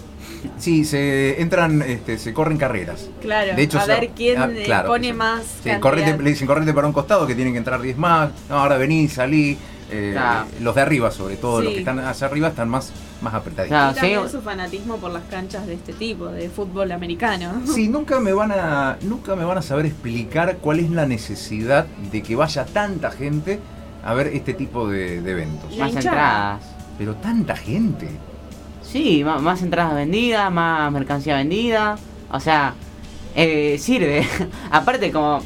Sí, 0.58 0.84
se 0.84 1.40
entran, 1.40 1.82
este, 1.82 2.18
se 2.18 2.32
corren 2.32 2.58
carreras. 2.58 3.08
Claro, 3.20 3.54
De 3.56 3.62
hecho, 3.62 3.78
a 3.78 3.82
se- 3.86 3.92
ver 3.92 4.10
quién 4.14 4.38
ah, 4.40 4.48
claro, 4.64 4.88
pone 4.88 5.12
más. 5.12 5.42
Sí, 5.42 5.48
cantidad. 5.70 5.80
correte, 5.80 6.22
le 6.22 6.30
dicen 6.30 6.46
correte 6.46 6.72
para 6.72 6.86
un 6.86 6.92
costado 6.92 7.26
que 7.26 7.34
tienen 7.34 7.54
que 7.54 7.58
entrar 7.58 7.80
10 7.80 7.96
más. 7.96 8.30
No, 8.48 8.56
ahora 8.58 8.76
vení, 8.78 9.08
salí. 9.08 9.56
Eh, 9.90 10.10
Claro. 10.12 10.46
Los 10.60 10.74
de 10.74 10.80
arriba, 10.82 11.10
sobre 11.10 11.36
todo, 11.36 11.62
los 11.62 11.72
que 11.72 11.78
están 11.78 11.98
hacia 12.00 12.26
arriba, 12.26 12.48
están 12.48 12.68
más, 12.68 12.92
más 13.20 13.34
apretaditos. 13.34 13.76
Claro. 13.76 13.92
Y 13.92 13.94
también 13.94 14.22
sí. 14.24 14.30
su 14.32 14.40
fanatismo 14.42 14.96
por 14.96 15.10
las 15.10 15.22
canchas 15.24 15.66
de 15.66 15.74
este 15.74 15.92
tipo, 15.92 16.26
de 16.26 16.48
fútbol 16.48 16.92
americano. 16.92 17.52
Sí, 17.66 17.88
nunca 17.88 18.20
me 18.20 18.32
van 18.32 18.52
a 18.52 18.96
nunca 19.02 19.34
me 19.36 19.44
van 19.44 19.58
a 19.58 19.62
saber 19.62 19.86
explicar 19.86 20.58
cuál 20.58 20.80
es 20.80 20.90
la 20.90 21.06
necesidad 21.06 21.86
de 22.10 22.22
que 22.22 22.36
vaya 22.36 22.64
tanta 22.64 23.10
gente 23.10 23.58
a 24.04 24.14
ver 24.14 24.28
este 24.28 24.54
tipo 24.54 24.88
de, 24.88 25.20
de 25.20 25.30
eventos. 25.32 25.70
La 25.76 25.84
Más 25.86 25.94
hinchada. 25.94 26.10
entradas. 26.16 26.62
Pero 26.98 27.14
tanta 27.16 27.56
gente. 27.56 28.08
Sí, 28.82 29.22
más 29.24 29.60
entradas 29.62 29.94
vendidas, 29.94 30.50
más 30.50 30.90
mercancía 30.90 31.36
vendida. 31.36 31.96
O 32.32 32.40
sea, 32.40 32.74
eh, 33.34 33.76
sirve. 33.78 34.26
Aparte, 34.70 35.12
como. 35.12 35.40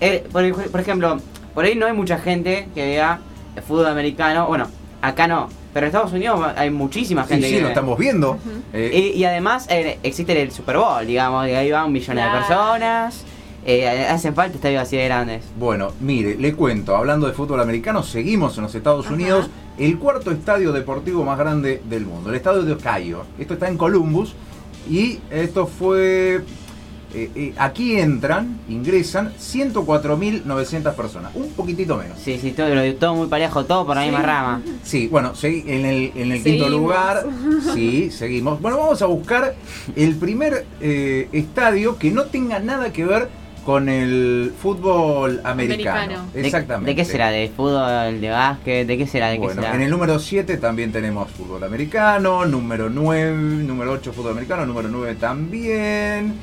eh, 0.00 0.24
por, 0.30 0.70
por 0.70 0.80
ejemplo, 0.80 1.16
por 1.54 1.64
ahí 1.64 1.74
no 1.74 1.86
hay 1.86 1.92
mucha 1.94 2.18
gente 2.18 2.68
que 2.74 2.84
vea 2.84 3.18
el 3.56 3.62
fútbol 3.62 3.86
americano. 3.86 4.46
Bueno, 4.46 4.66
acá 5.00 5.26
no. 5.26 5.48
Pero 5.72 5.86
en 5.86 5.88
Estados 5.88 6.12
Unidos 6.12 6.40
hay 6.56 6.70
muchísima 6.70 7.22
Sí, 7.24 7.30
gente 7.30 7.46
sí, 7.48 7.54
que 7.54 7.60
lo 7.60 7.66
ve. 7.68 7.72
estamos 7.72 7.98
viendo. 7.98 8.38
Eh, 8.72 9.12
Y, 9.14 9.18
y 9.20 9.24
además 9.24 9.66
eh, 9.70 9.98
existe 10.02 10.40
el 10.40 10.50
Super 10.52 10.76
Bowl, 10.76 11.06
digamos, 11.06 11.48
y 11.48 11.52
ahí 11.52 11.70
van 11.70 11.90
millones 11.92 12.24
Claro. 12.24 12.32
de 12.32 12.38
personas. 12.46 13.24
Eh, 13.64 14.06
hacen 14.10 14.34
falta 14.34 14.56
estadios 14.56 14.82
así 14.82 14.96
de 14.96 15.04
grandes. 15.04 15.44
Bueno, 15.56 15.92
mire, 16.00 16.34
le 16.36 16.52
cuento, 16.54 16.96
hablando 16.96 17.26
de 17.28 17.32
fútbol 17.32 17.60
americano, 17.60 18.02
seguimos 18.02 18.56
en 18.58 18.64
los 18.64 18.74
Estados 18.74 19.06
Ajá. 19.06 19.14
Unidos, 19.14 19.48
el 19.78 19.98
cuarto 19.98 20.30
estadio 20.32 20.72
deportivo 20.72 21.24
más 21.24 21.38
grande 21.38 21.80
del 21.88 22.04
mundo, 22.04 22.30
el 22.30 22.34
estadio 22.36 22.62
de 22.62 22.72
Ohio. 22.72 23.24
Esto 23.38 23.54
está 23.54 23.68
en 23.68 23.76
Columbus 23.78 24.34
y 24.90 25.20
esto 25.30 25.66
fue... 25.66 26.42
eh, 27.14 27.30
eh, 27.34 27.54
aquí 27.58 27.96
entran, 27.98 28.58
ingresan 28.68 29.32
104.900 29.38 30.94
personas, 30.94 31.32
un 31.34 31.50
poquitito 31.52 31.96
menos. 31.96 32.18
Sí, 32.18 32.38
sí, 32.40 32.52
todo, 32.52 32.68
todo 32.94 33.14
muy 33.14 33.26
parejo, 33.28 33.64
todo 33.64 33.86
por 33.86 33.96
la 33.96 34.02
Sí. 34.02 34.08
misma 34.10 34.22
rama. 34.24 34.62
Sí, 34.82 35.08
bueno, 35.08 35.32
segui- 35.34 35.64
en 35.66 35.84
el, 35.86 36.12
en 36.14 36.32
el 36.32 36.42
quinto 36.42 36.68
lugar, 36.68 37.24
sí, 37.74 38.10
seguimos. 38.10 38.60
Bueno, 38.60 38.78
vamos 38.78 39.00
a 39.02 39.06
buscar 39.06 39.54
el 39.96 40.16
primer 40.16 40.66
eh, 40.80 41.28
estadio 41.32 41.98
que 41.98 42.10
no 42.10 42.24
tenga 42.24 42.58
nada 42.58 42.92
que 42.92 43.04
ver 43.04 43.28
con 43.64 43.88
el 43.88 44.52
fútbol 44.60 45.40
americano. 45.44 46.00
Americano. 46.00 46.30
¿De- 46.34 46.40
Exactamente. 46.46 46.90
¿De, 46.90 46.96
qué 46.96 47.04
será? 47.04 47.30
¿De 47.30 47.48
fútbol, 47.48 48.20
de 48.20 48.28
básquet? 48.30 48.86
¿De 48.88 48.98
qué 48.98 49.06
será? 49.06 49.28
¿De 49.28 49.34
qué 49.36 49.44
Bueno, 49.44 49.62
será? 49.62 49.74
en 49.76 49.82
el 49.82 49.90
número 49.90 50.18
7 50.18 50.56
también 50.56 50.90
tenemos 50.90 51.30
fútbol 51.30 51.62
americano, 51.62 52.44
número 52.44 52.90
9, 52.90 53.62
número 53.62 53.92
8 53.92 54.12
fútbol 54.12 54.32
americano, 54.32 54.66
número 54.66 54.88
9 54.88 55.14
también. 55.14 56.34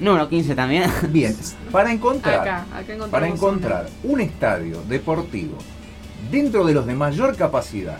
Número 0.00 0.28
15 0.28 0.54
también. 0.54 0.90
Bien, 1.10 1.36
para 1.70 1.92
encontrar, 1.92 2.40
Acá, 2.40 2.66
acá 2.76 3.06
para 3.10 3.28
encontrar 3.28 3.86
un 4.02 4.20
estadio 4.20 4.82
deportivo 4.88 5.56
dentro 6.30 6.64
de 6.64 6.74
los 6.74 6.86
de 6.86 6.94
mayor 6.94 7.36
capacidad 7.36 7.98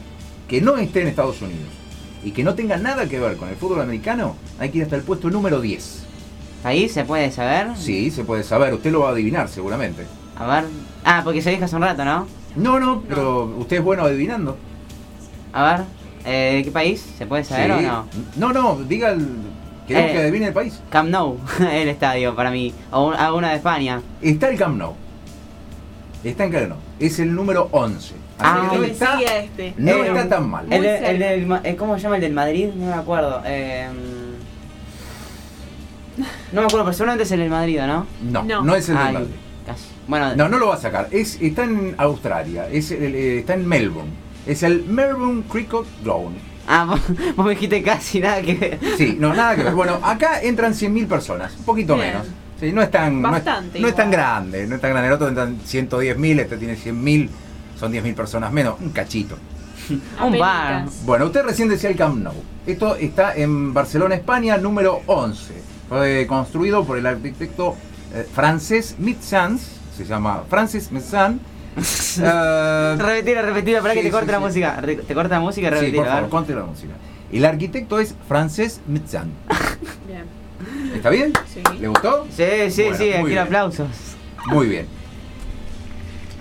que 0.49 0.61
no 0.61 0.77
esté 0.77 1.03
en 1.03 1.09
Estados 1.09 1.41
Unidos 1.41 1.69
y 2.25 2.33
que 2.33 2.43
no 2.43 2.55
tenga 2.55 2.77
nada 2.77 3.07
que 3.09 3.19
ver 3.21 3.37
con 3.37 3.49
el 3.49 3.57
fútbol 3.57 3.81
americano, 3.83 4.35
hay 4.59 4.71
que 4.71 4.79
ir 4.79 4.85
hasta 4.85 4.97
el 4.97 5.03
puesto 5.03 5.31
número 5.31 5.61
10. 5.61 6.03
Ahí 6.65 6.89
se 6.89 7.05
puede 7.05 7.31
saber. 7.31 7.69
Sí, 7.77 8.11
se 8.11 8.25
puede 8.25 8.43
saber, 8.43 8.73
usted 8.75 8.91
lo 8.91 9.01
va 9.01 9.11
a 9.11 9.13
adivinar 9.13 9.49
seguramente. 9.49 10.07
A 10.37 10.47
ver. 10.47 10.65
Ah, 11.05 11.21
porque 11.23 11.43
se 11.43 11.51
dijo 11.51 11.65
hace 11.67 11.77
un 11.77 11.83
rato, 11.83 12.05
¿no? 12.05 12.27
No, 12.57 12.81
no, 12.81 13.03
pero 13.07 13.45
usted 13.59 13.77
es 13.79 13.85
bueno 13.85 14.05
adivinando. 14.05 14.57
A 15.53 15.65
ver. 15.77 15.85
Eh, 16.25 16.55
¿De 16.57 16.65
qué 16.65 16.71
país? 16.71 17.05
¿Se 17.19 17.27
puede 17.27 17.45
saber 17.45 17.71
Sí. 17.79 17.85
o 17.85 17.89
no? 17.89 18.07
No, 18.37 18.53
no, 18.53 18.77
diga 18.89 19.11
el... 19.11 19.27
Queremos 19.87 20.11
Eh. 20.11 20.13
que 20.15 20.21
adivine 20.21 20.47
el 20.49 20.53
país. 20.53 20.81
Camp 20.91 21.11
Nou, 21.11 21.39
el 21.61 21.89
estadio 21.89 22.35
para 22.35 22.51
mí. 22.51 22.73
O 22.91 23.09
un- 23.09 23.15
a 23.15 23.33
una 23.35 23.51
de 23.51 23.57
España. 23.57 24.01
Está 24.23 24.49
el 24.49 24.59
Camp 24.59 24.77
Nou. 24.79 24.95
Está 26.23 26.45
en 26.45 26.53
Camp 26.53 26.69
Nou. 26.69 26.79
Es 26.99 27.19
el 27.19 27.35
número 27.35 27.69
11. 27.73 28.15
Así 28.37 28.39
Ah, 28.39 28.71
no 28.75 28.83
está, 28.83 29.21
este. 29.21 29.75
no 29.77 29.91
Eh, 29.93 30.09
está 30.09 30.29
tan 30.29 30.49
mal. 30.51 30.67
El, 30.73 30.85
eh, 30.85 31.77
¿Cómo 31.79 31.97
se 31.97 32.03
llama 32.03 32.17
el 32.17 32.23
del 32.23 32.33
Madrid? 32.33 32.71
No 32.75 32.87
me 32.87 32.93
acuerdo. 32.95 33.43
Eh, 33.45 33.87
no 36.53 36.61
me 36.61 36.67
acuerdo, 36.67 36.85
pero 36.85 36.93
seguramente 36.93 37.25
es 37.25 37.33
el 37.33 37.41
del 37.41 37.51
Madrid, 37.51 37.83
¿o 37.83 37.87
¿no? 37.87 38.07
No, 38.23 38.43
no, 38.45 38.63
No. 38.63 38.75
es 38.75 38.89
el 38.89 38.97
del 38.97 39.07
Ay, 39.07 39.13
Madrid. 39.15 39.29
casi. 39.67 39.85
Bueno, 40.07 40.35
No, 40.37 40.49
no 40.49 40.59
lo 40.59 40.69
va 40.69 40.75
a 40.75 40.79
sacar. 40.81 41.09
Es, 41.11 41.39
está 41.41 41.65
en 41.65 41.95
Australia. 41.99 42.69
Es 42.71 42.91
el- 42.91 43.15
está 43.15 43.55
en 43.55 43.67
Melbourne. 43.67 44.11
Es 44.47 44.63
el 44.63 44.85
Melbourne 44.85 45.43
Cricket 45.51 45.85
Ground. 46.03 46.37
Ah, 46.69 46.85
vos, 46.89 47.01
vos 47.37 47.47
me 47.47 47.53
dijiste 47.53 47.83
casi 47.83 48.21
nada 48.21 48.41
que 48.43 48.55
ver. 48.55 48.79
Sí, 48.97 49.17
no, 49.19 49.35
nada 49.35 49.57
que 49.57 49.63
ver. 49.65 49.75
Bueno, 49.75 49.99
acá 50.03 50.41
entran 50.43 50.73
100.000 50.73 51.07
personas. 51.07 51.55
Un 51.59 51.65
poquito 51.65 51.95
Bien. 51.97 52.09
menos. 52.09 52.27
Sí, 52.61 52.73
no 52.73 52.83
es 52.83 52.91
tan, 52.91 53.21
no 53.21 53.29
es- 53.29 53.33
Bastante 53.45 53.81
no 53.81 53.89
es, 53.89 53.95
tan 53.95 54.11
grande. 54.11 54.67
No 54.67 54.77
es 54.77 54.81
tan 54.81 54.91
grande. 54.91 55.09
El 55.09 55.15
otro 55.15 55.29
entran 55.29 55.59
110.000, 55.61 56.41
este 56.41 56.57
tiene 56.57 56.77
100.000. 56.77 57.29
Son 57.79 57.93
10.000 57.93 58.15
personas 58.15 58.53
menos. 58.53 58.77
Un 58.81 58.91
cachito. 58.91 59.37
Un 60.25 60.39
bar. 60.39 60.87
Bueno, 61.05 61.27
usted 61.27 61.43
recién 61.45 61.69
decía 61.69 61.91
el 61.91 61.97
Camp 61.97 62.17
Nou. 62.23 62.35
Esto 62.67 62.97
está 62.97 63.35
en 63.35 63.75
Barcelona, 63.75 64.15
España, 64.15 64.57
número 64.57 65.03
11. 65.07 65.53
Fue 65.89 66.27
construido 66.27 66.85
por 66.85 66.97
el 66.97 67.05
arquitecto 67.07 67.77
eh, 68.15 68.27
francés 68.33 68.95
Mitzans, 68.99 69.61
se 69.97 70.05
llama 70.07 70.45
Francis 70.49 70.91
Mitzan. 70.91 71.41
Repetilo, 71.77 73.43
repetilo, 73.43 73.83
para 73.83 73.95
que 73.95 74.03
te 74.03 74.11
corte 74.11 74.27
sí, 74.27 74.33
la 74.33 74.39
sí. 74.39 74.45
música. 74.45 74.81
Re- 74.81 74.97
te 74.97 75.15
corta 75.15 75.35
la 75.37 75.41
música 75.41 75.67
y 75.69 75.71
sí, 75.71 75.77
repetilo. 75.77 76.03
por 76.03 76.31
favor, 76.31 76.51
la 76.57 76.65
música. 76.67 76.93
El 77.33 77.45
arquitecto 77.45 77.99
es 77.99 78.15
Frances 78.29 78.81
Mitzan. 78.87 79.31
Bien. 80.07 80.25
¿Está 80.95 81.11
bien? 81.11 81.33
Sí. 81.53 81.61
¿Le 81.81 81.89
gustó? 81.89 82.27
Sí, 82.31 82.45
sí, 82.71 82.83
Bueno, 82.83 82.97
sí, 82.99 83.13
aquí 83.13 83.25
bien. 83.27 83.39
aplausos. 83.39 83.89
Muy 84.47 84.69
bien. 84.69 84.87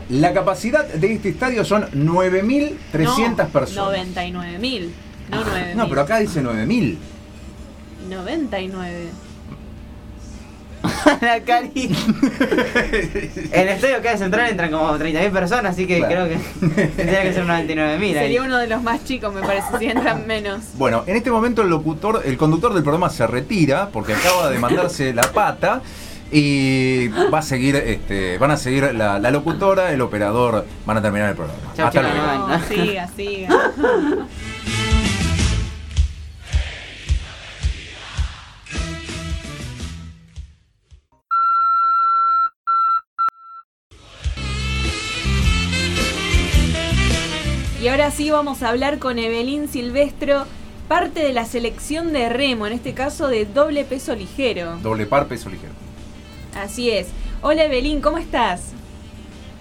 La 0.10 0.34
capacidad 0.34 0.86
de 0.88 1.14
este 1.14 1.30
estadio 1.30 1.66
son 1.66 1.84
9.300 1.92 3.36
No, 3.38 3.48
personas. 3.48 3.76
99 3.76 4.60
mil. 4.60 4.94
No 5.32 5.42
9 5.44 5.74
No, 5.76 5.90
pero 5.90 6.02
acá 6.02 6.20
dice 6.20 6.42
9.000. 6.44 6.98
99. 8.10 9.06
la 11.22 11.40
cari. 11.42 11.72
en 13.52 13.62
el 13.62 13.70
estadio 13.70 13.98
acá 13.98 14.12
de 14.12 14.18
Central 14.18 14.50
entran 14.50 14.72
como 14.72 14.98
30.000 14.98 15.32
personas, 15.32 15.72
así 15.74 15.88
que 15.88 15.98
Claro. 16.00 16.28
creo 16.28 16.30
que 16.30 16.86
tendría 16.98 17.24
que 17.24 17.34
ser 17.34 17.46
99.000 17.46 18.02
ahí. 18.02 18.14
Sería 18.14 18.42
uno 18.44 18.58
de 18.58 18.68
los 18.68 18.82
más 18.84 19.04
chicos, 19.06 19.34
me 19.34 19.42
parece, 19.42 19.68
si 19.80 19.86
entran 19.86 20.28
menos. 20.28 20.62
Bueno, 20.76 21.04
en 21.08 21.16
este 21.16 21.32
momento 21.32 21.62
el 21.62 21.70
locutor, 21.70 22.22
el 22.26 22.38
conductor 22.38 22.74
del 22.74 22.84
programa 22.84 23.10
se 23.10 23.26
retira 23.28 23.90
porque 23.92 24.14
acaba 24.14 24.50
de 24.50 24.60
mandarse 24.60 25.14
la 25.14 25.24
pata 25.32 25.82
y 26.32 27.10
va 27.10 27.40
a 27.40 27.42
seguir, 27.44 27.76
este, 27.76 28.38
van 28.40 28.52
a 28.52 28.58
seguir 28.58 28.94
la, 28.96 29.20
la 29.20 29.32
locutora, 29.32 29.92
el 29.92 30.02
operador, 30.02 30.66
van 30.86 30.98
a 30.98 31.02
terminar 31.02 31.30
el 31.30 31.36
programa. 31.36 31.60
Chau, 31.78 31.88
Hasta 31.88 32.02
chau, 32.02 32.12
luego. 32.12 32.48
No, 32.48 32.60
siga, 32.68 33.08
siga. 33.16 33.50
Ahora 48.04 48.16
sí 48.18 48.32
vamos 48.32 48.62
a 48.64 48.68
hablar 48.68 49.00
con 49.00 49.18
Evelyn 49.18 49.70
Silvestro, 49.70 50.44
parte 50.90 51.24
de 51.24 51.32
la 51.32 51.46
selección 51.46 52.12
de 52.12 52.28
remo, 52.28 52.68
en 52.68 52.74
este 52.74 52.94
caso 52.94 53.30
de 53.30 53.46
doble 53.46 53.86
peso 53.86 54.14
ligero. 54.14 54.78
Doble 54.80 55.06
par, 55.06 55.28
peso 55.28 55.50
ligero. 55.50 55.72
Así 56.54 56.92
es. 56.92 57.08
Hola 57.42 57.64
Evelyn, 57.64 58.02
¿cómo 58.02 58.18
estás? 58.18 58.74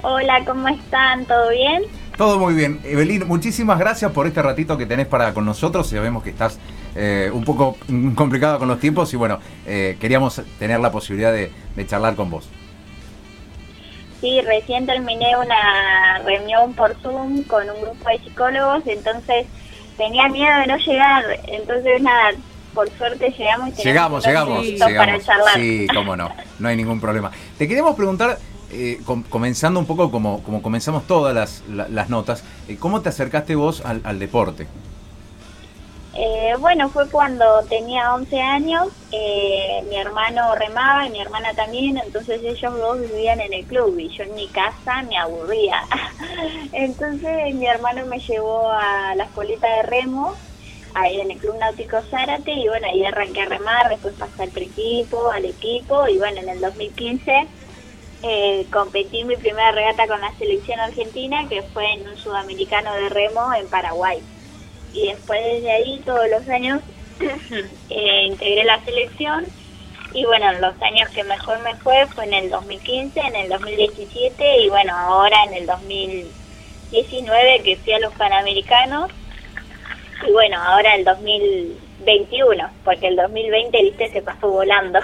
Hola, 0.03 0.45
¿cómo 0.45 0.67
están? 0.67 1.25
¿Todo 1.27 1.51
bien? 1.51 1.85
Todo 2.17 2.41
muy 2.41 2.55
bien. 2.55 2.81
Evelyn, 2.83 3.29
muchísimas 3.29 3.79
gracias 3.79 4.11
por 4.11 4.27
este 4.27 4.43
ratito 4.43 4.77
que 4.77 4.87
tenés 4.87 5.07
para 5.07 5.33
con 5.33 5.45
nosotros. 5.45 5.87
Sabemos 5.87 6.25
que 6.25 6.31
estás 6.31 6.59
eh, 6.97 7.31
un 7.33 7.45
poco 7.45 7.77
complicada 8.17 8.59
con 8.59 8.67
los 8.67 8.81
tiempos 8.81 9.15
y 9.15 9.17
bueno, 9.17 9.39
eh, 9.67 9.97
queríamos 10.01 10.43
tener 10.59 10.81
la 10.81 10.91
posibilidad 10.91 11.33
de, 11.33 11.53
de 11.77 11.87
charlar 11.87 12.17
con 12.17 12.29
vos. 12.29 12.49
Sí, 14.23 14.41
recién 14.41 14.87
terminé 14.87 15.37
una 15.37 16.19
reunión 16.25 16.73
por 16.75 16.95
Zoom 17.03 17.43
con 17.43 17.69
un 17.69 17.83
grupo 17.83 18.09
de 18.09 18.19
psicólogos, 18.21 18.87
entonces 18.87 19.47
tenía 19.99 20.29
miedo 20.29 20.59
de 20.61 20.67
no 20.69 20.77
llegar. 20.79 21.25
Entonces, 21.49 22.01
nada, 22.01 22.31
por 22.73 22.89
suerte 22.97 23.35
llegamos 23.37 23.79
y 23.79 23.83
Llegamos, 23.83 24.25
llegamos, 24.25 24.59
minutitos 24.61 24.81
para 24.93 25.05
llegamos. 25.19 25.25
charlar. 25.27 25.55
Sí, 25.55 25.87
cómo 25.95 26.17
no, 26.17 26.31
no 26.61 26.69
hay 26.69 26.77
ningún 26.77 27.01
problema. 27.01 27.31
Te 27.59 27.69
queremos 27.69 27.95
preguntar, 27.97 28.39
eh, 28.71 29.01
com- 29.05 29.25
comenzando 29.25 29.79
un 29.81 29.87
poco 29.87 30.11
como, 30.11 30.43
como 30.45 30.63
comenzamos 30.63 31.07
todas 31.07 31.35
las, 31.35 31.63
la- 31.69 31.89
las 31.89 32.09
notas, 32.09 32.43
eh, 32.69 32.77
¿cómo 32.79 33.01
te 33.03 33.11
acercaste 33.11 33.55
vos 33.57 33.83
al, 33.85 34.01
al 34.05 34.19
deporte? 34.19 34.67
Eh, 36.15 36.55
bueno, 36.61 36.91
fue 36.93 37.09
cuando 37.11 37.45
tenía 37.71 38.15
11 38.15 38.39
años, 38.39 38.83
eh, 39.11 39.83
mi 39.89 39.97
hermano 39.97 40.55
remaba 40.57 41.07
y 41.07 41.11
mi 41.11 41.21
hermana 41.23 41.55
también, 41.55 41.97
entonces 41.97 42.41
ellos 42.45 42.75
dos 42.79 43.01
vivían 43.01 43.41
en 43.41 43.53
el 43.55 43.67
club 43.67 43.99
y 43.99 44.15
yo 44.15 44.25
en 44.25 44.35
mi 44.35 44.51
casa 44.51 45.03
me 45.09 45.17
aburría. 45.17 45.77
Entonces 46.73 47.55
mi 47.55 47.67
hermano 47.67 48.05
me 48.07 48.19
llevó 48.19 48.69
a 48.71 49.15
la 49.17 49.25
escuelita 49.25 49.67
de 49.77 49.83
remo, 49.85 50.43
ahí 50.95 51.19
en 51.21 51.31
el 51.31 51.39
Club 51.39 51.57
Náutico 51.59 51.97
Zárate 52.11 52.53
y 52.53 52.69
bueno, 52.69 52.87
ahí 52.89 53.05
arranqué 53.05 53.41
a 53.43 53.47
remar, 53.47 53.89
después 53.91 54.15
pasé 54.19 54.43
al 54.45 54.53
equipo, 54.57 55.31
al 55.31 55.45
equipo 55.47 56.07
y 56.09 56.19
bueno, 56.19 56.41
en 56.43 56.49
el 56.51 56.61
2015 56.61 57.33
eh, 58.23 58.69
competí 58.71 59.25
mi 59.25 59.37
primera 59.39 59.73
regata 59.73 60.07
con 60.09 60.21
la 60.21 60.33
selección 60.39 60.79
argentina 60.81 61.47
que 61.49 61.63
fue 61.73 61.85
en 61.95 62.07
un 62.09 62.17
sudamericano 62.19 62.95
de 62.95 63.09
remo 63.09 63.53
en 63.55 63.69
Paraguay. 63.71 64.27
Y 64.93 65.09
después 65.09 65.41
desde 65.45 65.71
ahí 65.71 66.01
todos 66.05 66.29
los 66.31 66.49
años 66.49 66.81
eh, 67.91 68.25
integré 68.27 68.65
la 68.65 68.83
selección 68.85 69.47
y 70.15 70.25
bueno, 70.27 70.53
los 70.61 70.75
años 70.83 71.09
que 71.11 71.25
mejor 71.25 71.59
me 71.63 71.75
fue 71.77 72.07
fue 72.15 72.25
en 72.25 72.35
el 72.35 72.51
2015, 72.51 73.19
en 73.21 73.35
el 73.35 73.49
2017 73.49 74.59
y 74.61 74.69
bueno, 74.69 74.95
ahora 74.95 75.37
en 75.49 75.55
el 75.55 75.67
2019 75.67 77.63
que 77.65 77.77
fui 77.77 77.93
a 77.95 77.99
los 78.01 78.13
Panamericanos 78.15 79.11
y 80.29 80.33
bueno, 80.33 80.57
ahora 80.61 80.95
el 80.95 81.05
2021, 81.05 82.65
porque 82.85 83.09
el 83.09 83.17
2020, 83.17 83.83
viste, 83.83 84.13
se 84.13 84.23
pasó 84.23 84.49
volando. 84.49 85.01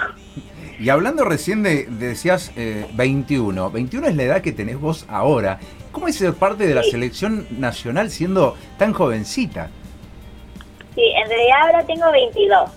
Y 0.79 0.89
hablando 0.89 1.25
recién 1.25 1.61
de, 1.61 1.87
decías 1.87 2.53
21, 2.93 3.67
eh, 3.67 3.69
21 3.73 4.07
es 4.07 4.15
la 4.15 4.23
edad 4.23 4.41
que 4.41 4.53
tenés 4.53 4.79
vos 4.79 5.05
ahora. 5.09 5.59
¿Cómo 5.91 6.07
es 6.07 6.15
ser 6.15 6.35
parte 6.35 6.67
de 6.67 6.73
la 6.73 6.83
selección 6.83 7.47
nacional 7.59 8.09
siendo 8.11 8.55
tan 8.77 8.93
jovencita? 8.93 9.71
Sí, 10.99 11.13
en 11.15 11.29
realidad 11.29 11.57
ahora 11.61 11.83
tengo 11.85 12.11
22, 12.11 12.71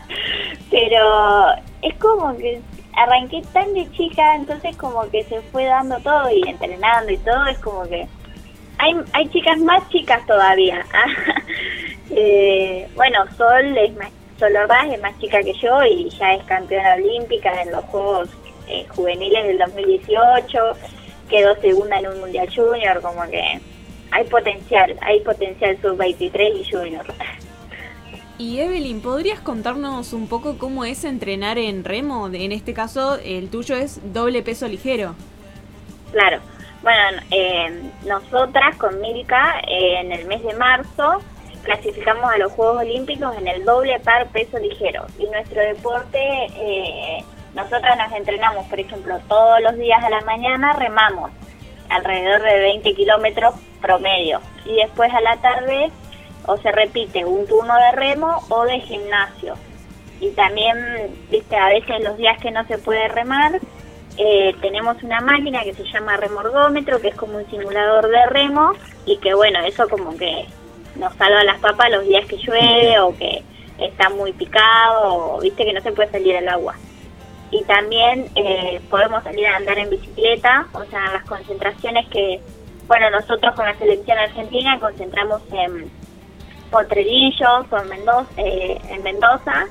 pero 0.70 1.50
es 1.82 1.94
como 1.96 2.34
que 2.38 2.62
arranqué 2.96 3.42
tan 3.52 3.74
de 3.74 3.90
chica, 3.90 4.36
entonces 4.36 4.74
como 4.78 5.02
que 5.10 5.22
se 5.24 5.38
fue 5.42 5.66
dando 5.66 5.98
todo 5.98 6.30
y 6.30 6.48
entrenando 6.48 7.12
y 7.12 7.18
todo, 7.18 7.44
es 7.44 7.58
como 7.58 7.82
que 7.82 8.08
hay, 8.78 8.94
hay 9.12 9.28
chicas 9.28 9.58
más 9.58 9.86
chicas 9.90 10.24
todavía. 10.26 10.82
eh, 12.10 12.88
bueno, 12.96 13.18
Sol 13.36 13.76
es 13.76 13.94
más, 13.96 14.08
Sol 14.38 14.56
Ordaz 14.56 14.90
es 14.90 15.02
más 15.02 15.18
chica 15.18 15.42
que 15.42 15.52
yo 15.52 15.84
y 15.84 16.08
ya 16.08 16.32
es 16.32 16.44
campeona 16.44 16.94
olímpica 16.94 17.52
en 17.60 17.70
los 17.70 17.84
Juegos 17.84 18.30
eh, 18.66 18.86
Juveniles 18.88 19.46
del 19.46 19.58
2018, 19.58 20.58
quedó 21.28 21.54
segunda 21.56 21.98
en 21.98 22.06
un 22.06 22.20
Mundial 22.20 22.48
Junior, 22.48 23.02
como 23.02 23.28
que 23.28 23.60
hay 24.10 24.24
potencial, 24.24 24.96
hay 25.02 25.20
potencial 25.20 25.76
sub-23 25.82 26.60
y 26.60 26.70
junior. 26.70 27.04
Y 28.38 28.60
Evelyn, 28.60 29.02
¿podrías 29.02 29.40
contarnos 29.40 30.12
un 30.12 30.26
poco 30.26 30.58
cómo 30.58 30.84
es 30.84 31.04
entrenar 31.04 31.58
en 31.58 31.84
remo? 31.84 32.28
En 32.28 32.52
este 32.52 32.74
caso, 32.74 33.16
el 33.16 33.50
tuyo 33.50 33.76
es 33.76 34.00
doble 34.12 34.42
peso 34.42 34.66
ligero. 34.66 35.14
Claro. 36.12 36.40
Bueno, 36.82 37.22
eh, 37.30 37.90
nosotras 38.06 38.76
con 38.76 39.00
Milka 39.00 39.60
eh, 39.60 40.00
en 40.00 40.10
el 40.10 40.26
mes 40.26 40.42
de 40.42 40.54
marzo 40.54 41.22
clasificamos 41.62 42.28
a 42.32 42.38
los 42.38 42.50
Juegos 42.52 42.78
Olímpicos 42.78 43.36
en 43.36 43.46
el 43.46 43.64
doble 43.64 44.00
par 44.00 44.26
peso 44.28 44.58
ligero. 44.58 45.06
Y 45.18 45.26
nuestro 45.26 45.60
deporte, 45.60 46.18
eh, 46.56 47.24
nosotras 47.54 47.96
nos 47.96 48.12
entrenamos, 48.18 48.66
por 48.66 48.80
ejemplo, 48.80 49.20
todos 49.28 49.60
los 49.62 49.76
días 49.76 50.02
a 50.02 50.10
la 50.10 50.22
mañana 50.22 50.72
remamos 50.72 51.30
alrededor 51.88 52.42
de 52.42 52.58
20 52.58 52.94
kilómetros 52.94 53.54
promedio. 53.80 54.40
Y 54.64 54.74
después 54.74 55.12
a 55.14 55.20
la 55.20 55.36
tarde 55.36 55.90
o 56.46 56.56
se 56.58 56.72
repite 56.72 57.24
un 57.24 57.46
turno 57.46 57.74
de 57.76 57.92
remo 57.92 58.42
o 58.48 58.64
de 58.64 58.80
gimnasio. 58.80 59.54
Y 60.20 60.30
también, 60.30 60.76
viste, 61.30 61.56
a 61.56 61.68
veces 61.68 62.02
los 62.02 62.16
días 62.16 62.38
que 62.40 62.50
no 62.50 62.64
se 62.66 62.78
puede 62.78 63.08
remar, 63.08 63.60
eh, 64.18 64.54
tenemos 64.60 65.02
una 65.02 65.20
máquina 65.20 65.62
que 65.62 65.74
se 65.74 65.84
llama 65.84 66.16
remorgómetro, 66.16 67.00
que 67.00 67.08
es 67.08 67.14
como 67.16 67.38
un 67.38 67.50
simulador 67.50 68.08
de 68.08 68.26
remo, 68.26 68.72
y 69.06 69.16
que 69.18 69.34
bueno, 69.34 69.60
eso 69.64 69.88
como 69.88 70.16
que 70.16 70.46
nos 70.96 71.14
salva 71.14 71.42
las 71.44 71.58
papas 71.60 71.90
los 71.90 72.06
días 72.06 72.26
que 72.26 72.36
llueve 72.36 73.00
o 73.00 73.16
que 73.16 73.42
está 73.78 74.10
muy 74.10 74.32
picado, 74.32 75.36
o 75.36 75.40
viste 75.40 75.64
que 75.64 75.72
no 75.72 75.80
se 75.80 75.92
puede 75.92 76.10
salir 76.10 76.36
al 76.36 76.48
agua. 76.48 76.76
Y 77.50 77.64
también 77.64 78.30
eh, 78.34 78.80
podemos 78.90 79.22
salir 79.24 79.46
a 79.46 79.56
andar 79.56 79.78
en 79.78 79.90
bicicleta, 79.90 80.66
o 80.72 80.84
sea, 80.84 81.12
las 81.12 81.24
concentraciones 81.24 82.06
que, 82.08 82.40
bueno, 82.86 83.10
nosotros 83.10 83.54
con 83.54 83.66
la 83.66 83.76
selección 83.76 84.18
argentina 84.18 84.78
concentramos 84.78 85.42
en 85.52 85.90
Potrerillos 86.72 87.66
o 87.70 87.78
en 87.78 87.88
Mendoza, 87.88 88.28
eh, 88.38 88.80
en 88.90 89.02
Mendoza 89.04 89.66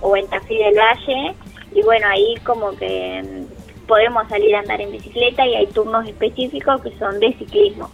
o 0.00 0.16
en 0.16 0.28
Tafí 0.28 0.56
del 0.56 0.74
Valle, 0.76 1.34
y 1.74 1.82
bueno, 1.82 2.06
ahí 2.06 2.36
como 2.44 2.70
que 2.76 3.22
mm, 3.24 3.86
podemos 3.88 4.28
salir 4.28 4.54
a 4.54 4.60
andar 4.60 4.80
en 4.80 4.92
bicicleta 4.92 5.44
y 5.44 5.56
hay 5.56 5.66
turnos 5.66 6.06
específicos 6.06 6.80
que 6.82 6.96
son 6.98 7.18
de 7.18 7.32
ciclismo 7.32 7.90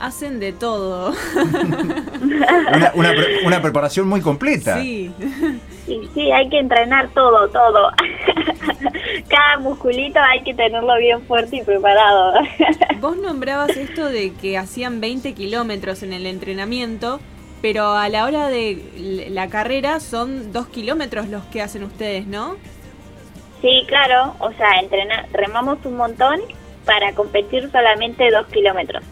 hacen 0.00 0.40
de 0.40 0.52
todo. 0.52 1.12
una, 2.94 3.12
una, 3.44 3.62
preparación 3.62 4.08
muy 4.08 4.20
completa. 4.20 4.80
Sí. 4.80 5.12
sí. 6.14 6.30
hay 6.32 6.48
que 6.48 6.58
entrenar 6.58 7.08
todo, 7.14 7.48
todo. 7.48 7.90
Cada 9.28 9.58
musculito 9.58 10.20
hay 10.20 10.42
que 10.42 10.54
tenerlo 10.54 10.96
bien 10.98 11.22
fuerte 11.22 11.56
y 11.56 11.62
preparado. 11.62 12.34
Vos 13.00 13.16
nombrabas 13.16 13.76
esto 13.76 14.08
de 14.08 14.32
que 14.34 14.56
hacían 14.56 15.00
20 15.00 15.34
kilómetros 15.34 16.02
en 16.02 16.12
el 16.12 16.26
entrenamiento, 16.26 17.20
pero 17.60 17.92
a 17.92 18.08
la 18.08 18.24
hora 18.24 18.48
de 18.48 19.28
la 19.30 19.48
carrera 19.48 20.00
son 20.00 20.52
2 20.52 20.68
kilómetros 20.68 21.28
los 21.28 21.44
que 21.44 21.62
hacen 21.62 21.82
ustedes, 21.82 22.26
¿no? 22.26 22.56
Sí, 23.60 23.84
claro. 23.88 24.34
O 24.38 24.52
sea, 24.52 24.80
entrenar, 24.80 25.26
remamos 25.32 25.78
un 25.84 25.96
montón 25.96 26.40
para 26.84 27.12
competir 27.14 27.70
solamente 27.72 28.30
2 28.30 28.46
kilómetros 28.48 29.02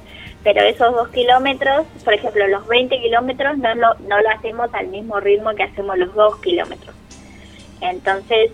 pero 0.45 0.61
esos 0.61 0.95
dos 0.95 1.09
kilómetros, 1.09 1.87
por 2.05 2.13
ejemplo, 2.13 2.47
los 2.47 2.69
20 2.69 3.01
kilómetros 3.01 3.57
no 3.57 3.75
lo, 3.75 3.95
no 4.07 4.21
lo 4.21 4.31
hacemos 4.31 4.69
al 4.75 4.89
mismo 4.89 5.19
ritmo 5.19 5.55
que 5.55 5.63
hacemos 5.63 5.97
los 5.97 6.15
dos 6.15 6.37
kilómetros. 6.43 6.95
Entonces, 7.81 8.53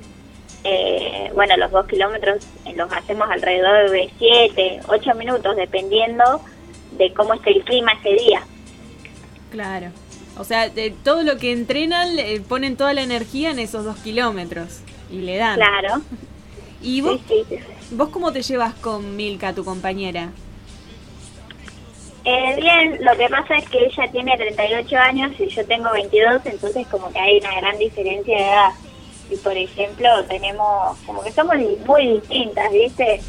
eh, 0.64 1.30
bueno, 1.34 1.56
los 1.56 1.70
dos 1.70 1.86
kilómetros 1.86 2.46
los 2.74 2.92
hacemos 2.92 3.30
alrededor 3.30 3.90
de 3.90 4.10
7, 4.18 4.80
8 4.88 5.14
minutos, 5.14 5.56
dependiendo 5.56 6.40
de 6.92 7.12
cómo 7.14 7.34
esté 7.34 7.50
el 7.50 7.64
clima 7.64 7.92
ese 7.92 8.22
día. 8.22 8.42
Claro. 9.50 9.88
O 10.38 10.44
sea, 10.44 10.68
de 10.68 10.90
todo 10.90 11.22
lo 11.22 11.36
que 11.36 11.52
entrenan, 11.52 12.08
ponen 12.48 12.76
toda 12.76 12.94
la 12.94 13.02
energía 13.02 13.50
en 13.50 13.58
esos 13.58 13.84
dos 13.84 13.96
kilómetros 13.98 14.80
y 15.10 15.18
le 15.18 15.36
dan. 15.36 15.56
Claro. 15.56 16.02
¿Y 16.82 17.02
vos, 17.02 17.20
vos 17.90 18.08
cómo 18.08 18.32
te 18.32 18.42
llevas 18.42 18.74
con 18.74 19.16
Milka, 19.16 19.52
tu 19.52 19.64
compañera? 19.64 20.30
Eh, 22.24 22.56
bien, 22.60 22.98
lo 23.00 23.16
que 23.16 23.28
pasa 23.28 23.56
es 23.56 23.68
que 23.68 23.86
ella 23.86 24.10
tiene 24.12 24.36
38 24.36 24.96
años 24.96 25.32
y 25.38 25.46
yo 25.48 25.64
tengo 25.66 25.90
22, 25.92 26.42
entonces 26.44 26.86
como 26.88 27.10
que 27.12 27.18
hay 27.18 27.38
una 27.38 27.54
gran 27.60 27.78
diferencia 27.78 28.36
de 28.36 28.42
edad. 28.44 28.70
Y 29.30 29.36
por 29.36 29.56
ejemplo, 29.56 30.08
tenemos, 30.24 30.98
como 31.06 31.22
que 31.22 31.32
somos 31.32 31.56
muy 31.86 32.20
distintas, 32.20 32.70
¿viste? 32.72 33.20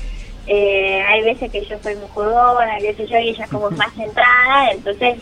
Eh, 0.47 1.03
hay 1.07 1.21
veces 1.21 1.51
que 1.51 1.63
yo 1.65 1.77
soy 1.81 1.95
muy 1.95 2.07
jugona, 2.13 2.77
qué 2.79 2.93
sé 2.95 3.07
yo, 3.07 3.17
y 3.19 3.29
ella 3.29 3.47
como 3.47 3.69
más 3.71 3.93
centrada, 3.93 4.71
entonces 4.71 5.19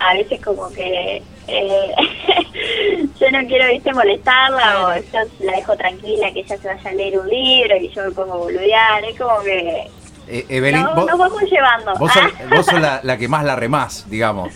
a 0.00 0.14
veces 0.14 0.40
como 0.40 0.68
que 0.70 1.22
eh, 1.46 1.94
yo 3.20 3.30
no 3.30 3.46
quiero, 3.46 3.68
¿viste? 3.68 3.92
Molestarla 3.92 4.86
o 4.86 4.96
yo 4.96 5.18
la 5.40 5.52
dejo 5.52 5.76
tranquila, 5.76 6.32
que 6.32 6.40
ella 6.40 6.56
se 6.58 6.68
vaya 6.68 6.90
a 6.90 6.94
leer 6.94 7.18
un 7.18 7.28
libro 7.28 7.76
y 7.76 7.88
yo 7.90 8.04
me 8.04 8.10
pongo 8.10 8.32
a 8.32 8.36
boludear, 8.38 9.04
es 9.04 9.18
como 9.18 9.40
que 9.40 9.88
eh, 10.30 10.46
Evelyn, 10.48 10.84
vos, 10.94 11.06
nos 11.06 11.18
vamos 11.18 11.42
llevando. 11.42 11.94
Vos 11.96 12.12
sos, 12.12 12.80
la, 13.02 13.18
que 13.18 13.26
más 13.26 13.44
la 13.44 13.56
remás, 13.56 14.08
digamos. 14.08 14.54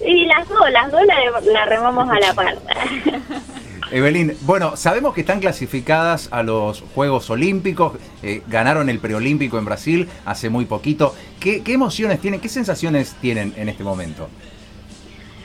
Y 0.00 0.24
las 0.24 0.48
dos, 0.48 0.70
las 0.70 0.90
dos 0.90 1.02
la, 1.44 1.64
remamos 1.66 2.08
a 2.08 2.18
la 2.18 2.34
par. 2.34 2.56
Evelyn, 3.90 4.36
bueno, 4.42 4.76
sabemos 4.76 5.14
que 5.14 5.20
están 5.20 5.40
clasificadas 5.40 6.28
a 6.32 6.42
los 6.42 6.82
Juegos 6.94 7.28
Olímpicos, 7.30 7.92
eh, 8.22 8.42
ganaron 8.46 8.88
el 8.88 8.98
preolímpico 8.98 9.58
en 9.58 9.64
Brasil 9.64 10.08
hace 10.24 10.48
muy 10.48 10.64
poquito. 10.64 11.14
¿Qué, 11.40 11.62
emociones 11.66 12.20
tienen, 12.20 12.40
qué 12.40 12.48
sensaciones 12.48 13.14
tienen 13.20 13.52
en 13.56 13.68
este 13.68 13.84
momento? 13.84 14.28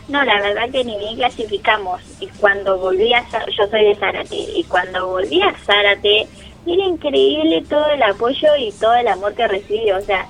No, 0.08 0.24
la 0.24 0.42
verdad 0.42 0.70
que 0.72 0.84
ni 0.84 0.98
bien 0.98 1.18
clasificamos. 1.18 2.02
Y 2.20 2.28
cuando 2.40 2.78
volví 2.78 3.14
a, 3.14 3.24
yo 3.30 3.68
soy 3.70 3.86
de 3.86 3.96
Zárate, 3.96 4.36
y 4.36 4.64
cuando 4.64 5.08
volví 5.08 5.42
a 5.42 5.54
Zárate, 5.66 6.28
era 6.66 6.86
increíble 6.86 7.64
todo 7.70 7.86
el 7.92 8.02
apoyo 8.02 8.48
y 8.58 8.72
todo 8.72 8.96
el 8.96 9.08
amor 9.08 9.34
que 9.34 9.48
recibí, 9.48 9.92
o 9.92 10.02
sea, 10.02 10.28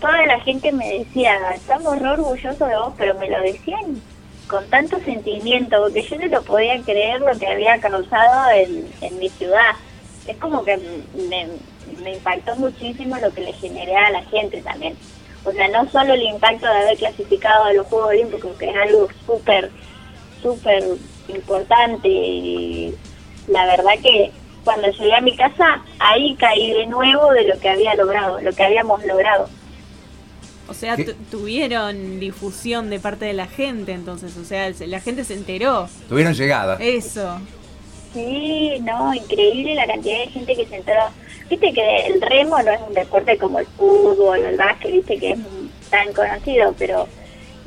toda 0.00 0.24
la 0.26 0.40
gente 0.40 0.72
me 0.72 0.98
decía, 0.98 1.36
estamos 1.54 2.00
orgullosos 2.00 2.58
de 2.58 2.76
vos, 2.76 2.94
pero 2.96 3.18
me 3.18 3.28
lo 3.28 3.40
decían 3.42 4.00
con 4.52 4.68
tanto 4.68 5.00
sentimiento, 5.00 5.80
porque 5.80 6.02
yo 6.02 6.18
no 6.18 6.26
lo 6.26 6.42
podía 6.42 6.78
creer 6.82 7.20
lo 7.20 7.36
que 7.38 7.46
había 7.46 7.80
causado 7.80 8.50
en, 8.50 8.86
en 9.00 9.18
mi 9.18 9.30
ciudad. 9.30 9.72
Es 10.26 10.36
como 10.36 10.62
que 10.62 10.76
me, 10.76 11.48
me 12.02 12.12
impactó 12.12 12.54
muchísimo 12.56 13.16
lo 13.16 13.32
que 13.32 13.40
le 13.40 13.52
generé 13.54 13.96
a 13.96 14.10
la 14.10 14.22
gente 14.24 14.60
también. 14.60 14.94
O 15.44 15.52
sea, 15.52 15.68
no 15.68 15.88
solo 15.88 16.12
el 16.12 16.22
impacto 16.22 16.66
de 16.66 16.72
haber 16.72 16.98
clasificado 16.98 17.64
a 17.64 17.72
los 17.72 17.86
Juegos 17.86 18.10
Olímpicos, 18.10 18.54
que 18.58 18.68
es 18.68 18.76
algo 18.76 19.08
súper, 19.26 19.70
súper 20.42 20.84
importante 21.28 22.08
y 22.08 22.94
la 23.48 23.64
verdad 23.64 23.94
que 24.02 24.30
cuando 24.64 24.88
llegué 24.88 25.14
a 25.14 25.20
mi 25.22 25.34
casa, 25.34 25.82
ahí 25.98 26.36
caí 26.36 26.72
de 26.72 26.86
nuevo 26.86 27.32
de 27.32 27.48
lo 27.48 27.58
que 27.58 27.70
había 27.70 27.94
logrado, 27.94 28.38
lo 28.40 28.52
que 28.52 28.62
habíamos 28.62 29.02
logrado. 29.06 29.48
O 30.68 30.74
sea, 30.74 30.96
tuvieron 31.30 32.20
difusión 32.20 32.88
de 32.88 33.00
parte 33.00 33.24
de 33.24 33.32
la 33.32 33.46
gente, 33.46 33.92
entonces, 33.92 34.36
o 34.36 34.44
sea, 34.44 34.72
se- 34.72 34.86
la 34.86 35.00
gente 35.00 35.24
se 35.24 35.34
enteró. 35.34 35.88
Tuvieron 36.08 36.34
llegada. 36.34 36.76
Eso. 36.80 37.38
Sí, 38.12 38.78
no, 38.82 39.14
increíble 39.14 39.74
la 39.74 39.86
cantidad 39.86 40.18
de 40.20 40.26
gente 40.28 40.54
que 40.54 40.66
se 40.66 40.76
enteró. 40.76 41.00
Viste 41.48 41.72
que 41.72 42.06
el 42.06 42.20
remo 42.20 42.60
no 42.62 42.70
es 42.70 42.80
un 42.86 42.94
deporte 42.94 43.36
como 43.38 43.58
el 43.58 43.66
fútbol 43.66 44.18
o 44.20 44.34
el 44.48 44.56
básquet, 44.56 44.92
viste 44.92 45.18
que 45.18 45.30
es 45.32 45.38
tan 45.90 46.12
conocido, 46.12 46.74
pero 46.78 47.08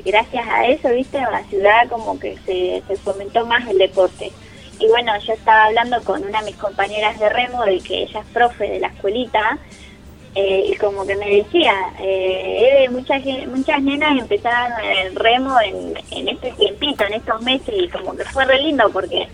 gracias 0.04 0.46
a 0.48 0.66
eso, 0.66 0.88
viste, 0.90 1.18
en 1.18 1.24
la 1.24 1.44
ciudad 1.44 1.88
como 1.88 2.18
que 2.18 2.36
se, 2.46 2.82
se 2.88 2.96
fomentó 2.96 3.44
más 3.46 3.68
el 3.68 3.78
deporte. 3.78 4.30
Y 4.78 4.88
bueno, 4.88 5.12
yo 5.26 5.32
estaba 5.32 5.64
hablando 5.66 6.02
con 6.04 6.22
una 6.24 6.40
de 6.40 6.46
mis 6.46 6.56
compañeras 6.56 7.18
de 7.18 7.28
remo, 7.28 7.64
de 7.64 7.78
que 7.80 8.02
ella 8.04 8.20
es 8.20 8.26
profe 8.32 8.68
de 8.68 8.80
la 8.80 8.88
escuelita, 8.88 9.58
eh, 10.36 10.64
y 10.72 10.76
como 10.76 11.06
que 11.06 11.16
me 11.16 11.28
decía, 11.30 11.72
eh, 12.00 12.86
muchas, 12.90 13.22
muchas 13.48 13.82
nenas 13.82 14.18
empezaron 14.20 14.72
el 14.84 15.14
remo 15.16 15.56
en, 15.60 15.94
en 16.10 16.28
este 16.28 16.52
tiempito, 16.52 17.04
en 17.04 17.14
estos 17.14 17.40
meses, 17.42 17.74
y 17.76 17.88
como 17.88 18.14
que 18.14 18.24
fue 18.24 18.44
re 18.44 18.60
lindo 18.60 18.88
porque 18.92 19.26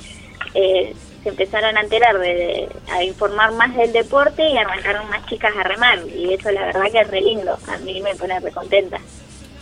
eh, 0.55 0.95
se 1.23 1.29
empezaron 1.29 1.77
a 1.77 1.81
enterar, 1.81 2.19
de, 2.19 2.69
a 2.93 3.03
informar 3.05 3.53
más 3.53 3.75
del 3.77 3.93
deporte 3.93 4.49
y 4.49 4.57
arrancaron 4.57 5.09
más 5.11 5.27
chicas 5.27 5.53
a 5.59 5.63
remar. 5.65 5.99
Y 6.09 6.33
eso 6.35 6.51
la 6.51 6.67
verdad 6.67 6.85
que 6.91 7.01
es 7.01 7.09
re 7.11 7.21
lindo, 7.21 7.59
a 7.69 7.77
mí 7.79 8.01
me 8.01 8.15
pone 8.15 8.39
re 8.41 8.51
contenta. 8.53 8.99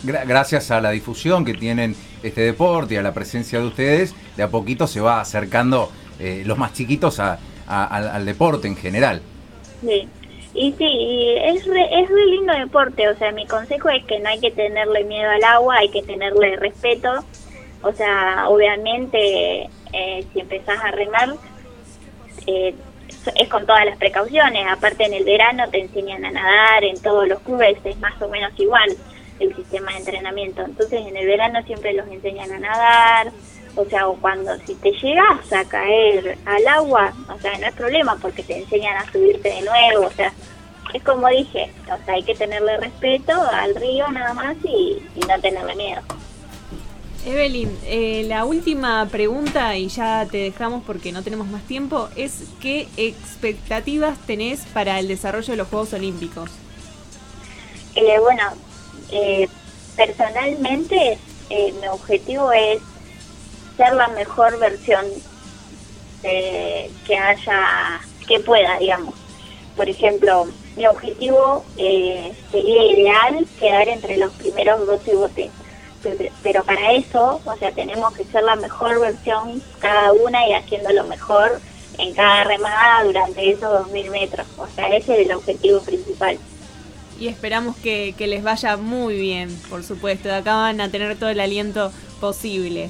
Gra- 0.03 0.25
gracias 0.27 0.71
a 0.71 0.81
la 0.81 0.89
difusión 0.91 1.45
que 1.45 1.53
tienen 1.53 1.95
este 2.23 2.41
deporte 2.41 2.95
y 2.95 2.97
a 2.97 3.01
la 3.03 3.13
presencia 3.13 3.59
de 3.59 3.65
ustedes, 3.67 4.15
de 4.37 4.43
a 4.43 4.47
poquito 4.49 4.87
se 4.87 4.99
va 5.01 5.21
acercando 5.21 5.91
eh, 6.19 6.43
los 6.45 6.57
más 6.57 6.73
chiquitos 6.73 7.19
a- 7.19 7.37
a- 7.67 7.85
al, 7.85 8.07
al 8.09 8.25
deporte 8.25 8.67
en 8.67 8.75
general. 8.75 9.21
Sí. 9.81 10.07
Y 10.53 10.73
sí, 10.73 11.35
es 11.37 11.65
re, 11.65 12.01
es 12.01 12.09
re 12.09 12.25
lindo 12.25 12.53
deporte, 12.53 13.07
o 13.07 13.15
sea, 13.17 13.31
mi 13.31 13.47
consejo 13.47 13.89
es 13.89 14.03
que 14.03 14.19
no 14.19 14.29
hay 14.29 14.39
que 14.39 14.51
tenerle 14.51 15.05
miedo 15.05 15.29
al 15.29 15.43
agua, 15.43 15.77
hay 15.77 15.89
que 15.89 16.03
tenerle 16.03 16.57
respeto, 16.57 17.23
o 17.81 17.91
sea, 17.93 18.49
obviamente 18.49 19.69
eh, 19.93 20.25
si 20.33 20.39
empezás 20.41 20.83
a 20.83 20.91
remar 20.91 21.35
eh, 22.47 22.75
es 23.35 23.49
con 23.49 23.65
todas 23.65 23.85
las 23.85 23.97
precauciones, 23.97 24.65
aparte 24.67 25.05
en 25.05 25.13
el 25.13 25.23
verano 25.23 25.69
te 25.69 25.79
enseñan 25.79 26.25
a 26.25 26.31
nadar, 26.31 26.83
en 26.83 26.99
todos 27.01 27.27
los 27.27 27.39
clubes 27.41 27.77
es 27.83 27.97
más 27.99 28.19
o 28.21 28.27
menos 28.27 28.51
igual 28.57 28.89
el 29.39 29.55
sistema 29.55 29.91
de 29.91 29.99
entrenamiento, 29.99 30.63
entonces 30.63 31.05
en 31.05 31.15
el 31.15 31.25
verano 31.25 31.61
siempre 31.63 31.93
los 31.93 32.07
enseñan 32.07 32.51
a 32.51 32.59
nadar, 32.59 33.31
o 33.75 33.85
sea, 33.85 34.07
o 34.07 34.15
cuando 34.15 34.57
si 34.65 34.75
te 34.75 34.91
llegas 34.91 35.51
a 35.53 35.65
caer 35.65 36.37
al 36.45 36.67
agua, 36.67 37.13
o 37.29 37.39
sea, 37.39 37.57
no 37.57 37.67
es 37.67 37.73
problema 37.73 38.17
porque 38.21 38.43
te 38.43 38.59
enseñan 38.59 38.97
a 38.97 39.11
subirte 39.11 39.49
de 39.49 39.61
nuevo, 39.61 40.07
o 40.07 40.11
sea, 40.11 40.33
es 40.93 41.03
como 41.03 41.27
dije, 41.29 41.71
o 41.83 42.05
sea, 42.05 42.15
hay 42.15 42.23
que 42.23 42.35
tenerle 42.35 42.77
respeto 42.77 43.33
al 43.33 43.75
río 43.75 44.09
nada 44.11 44.33
más 44.33 44.55
y, 44.63 45.01
y 45.15 45.19
no 45.27 45.39
tenerle 45.39 45.75
miedo. 45.75 46.01
Evelyn, 47.25 47.77
eh, 47.85 48.25
la 48.27 48.45
última 48.45 49.07
pregunta, 49.07 49.77
y 49.77 49.89
ya 49.89 50.27
te 50.29 50.37
dejamos 50.37 50.83
porque 50.83 51.11
no 51.11 51.21
tenemos 51.21 51.47
más 51.47 51.61
tiempo, 51.63 52.09
es 52.15 52.45
¿qué 52.59 52.87
expectativas 52.97 54.17
tenés 54.25 54.61
para 54.73 54.99
el 54.99 55.07
desarrollo 55.07 55.51
de 55.51 55.57
los 55.57 55.67
Juegos 55.67 55.93
Olímpicos? 55.93 56.49
Eh, 57.95 58.19
bueno, 58.19 58.43
eh, 59.11 59.47
personalmente 59.95 61.19
eh, 61.49 61.73
mi 61.79 61.87
objetivo 61.87 62.51
es 62.51 62.81
ser 63.81 63.93
la 63.95 64.07
mejor 64.09 64.59
versión 64.59 65.05
de- 66.21 66.89
que 67.05 67.17
haya, 67.17 67.99
que 68.27 68.39
pueda, 68.39 68.77
digamos. 68.79 69.15
Por 69.75 69.89
ejemplo, 69.89 70.47
mi 70.75 70.85
objetivo 70.85 71.65
eh, 71.77 72.31
sería 72.51 72.83
ideal 72.91 73.47
quedar 73.59 73.87
entre 73.87 74.17
los 74.17 74.31
primeros 74.33 74.85
12 74.85 75.15
botes. 75.15 75.49
Pero- 76.43 76.63
para 76.63 76.93
eso, 76.93 77.39
o 77.45 77.57
sea, 77.57 77.71
tenemos 77.71 78.13
que 78.15 78.23
ser 78.25 78.43
la 78.43 78.55
mejor 78.55 78.99
versión 78.99 79.61
cada 79.79 80.11
una 80.13 80.47
y 80.47 80.53
haciendo 80.53 80.91
lo 80.91 81.03
mejor 81.05 81.59
en 81.97 82.13
cada 82.13 82.43
remada 82.43 83.03
durante 83.03 83.49
esos 83.51 83.71
2000 83.85 84.09
metros. 84.09 84.47
O 84.57 84.67
sea, 84.75 84.87
ese 84.89 85.13
es 85.21 85.27
el 85.27 85.35
objetivo 85.35 85.79
principal. 85.81 86.37
Y 87.19 87.27
esperamos 87.27 87.75
que, 87.77 88.15
que 88.17 88.25
les 88.25 88.41
vaya 88.43 88.77
muy 88.77 89.15
bien, 89.19 89.55
por 89.69 89.83
supuesto. 89.83 90.27
De 90.27 90.35
acá 90.35 90.55
van 90.55 90.81
a 90.81 90.89
tener 90.89 91.17
todo 91.17 91.29
el 91.29 91.39
aliento 91.39 91.91
posible. 92.19 92.89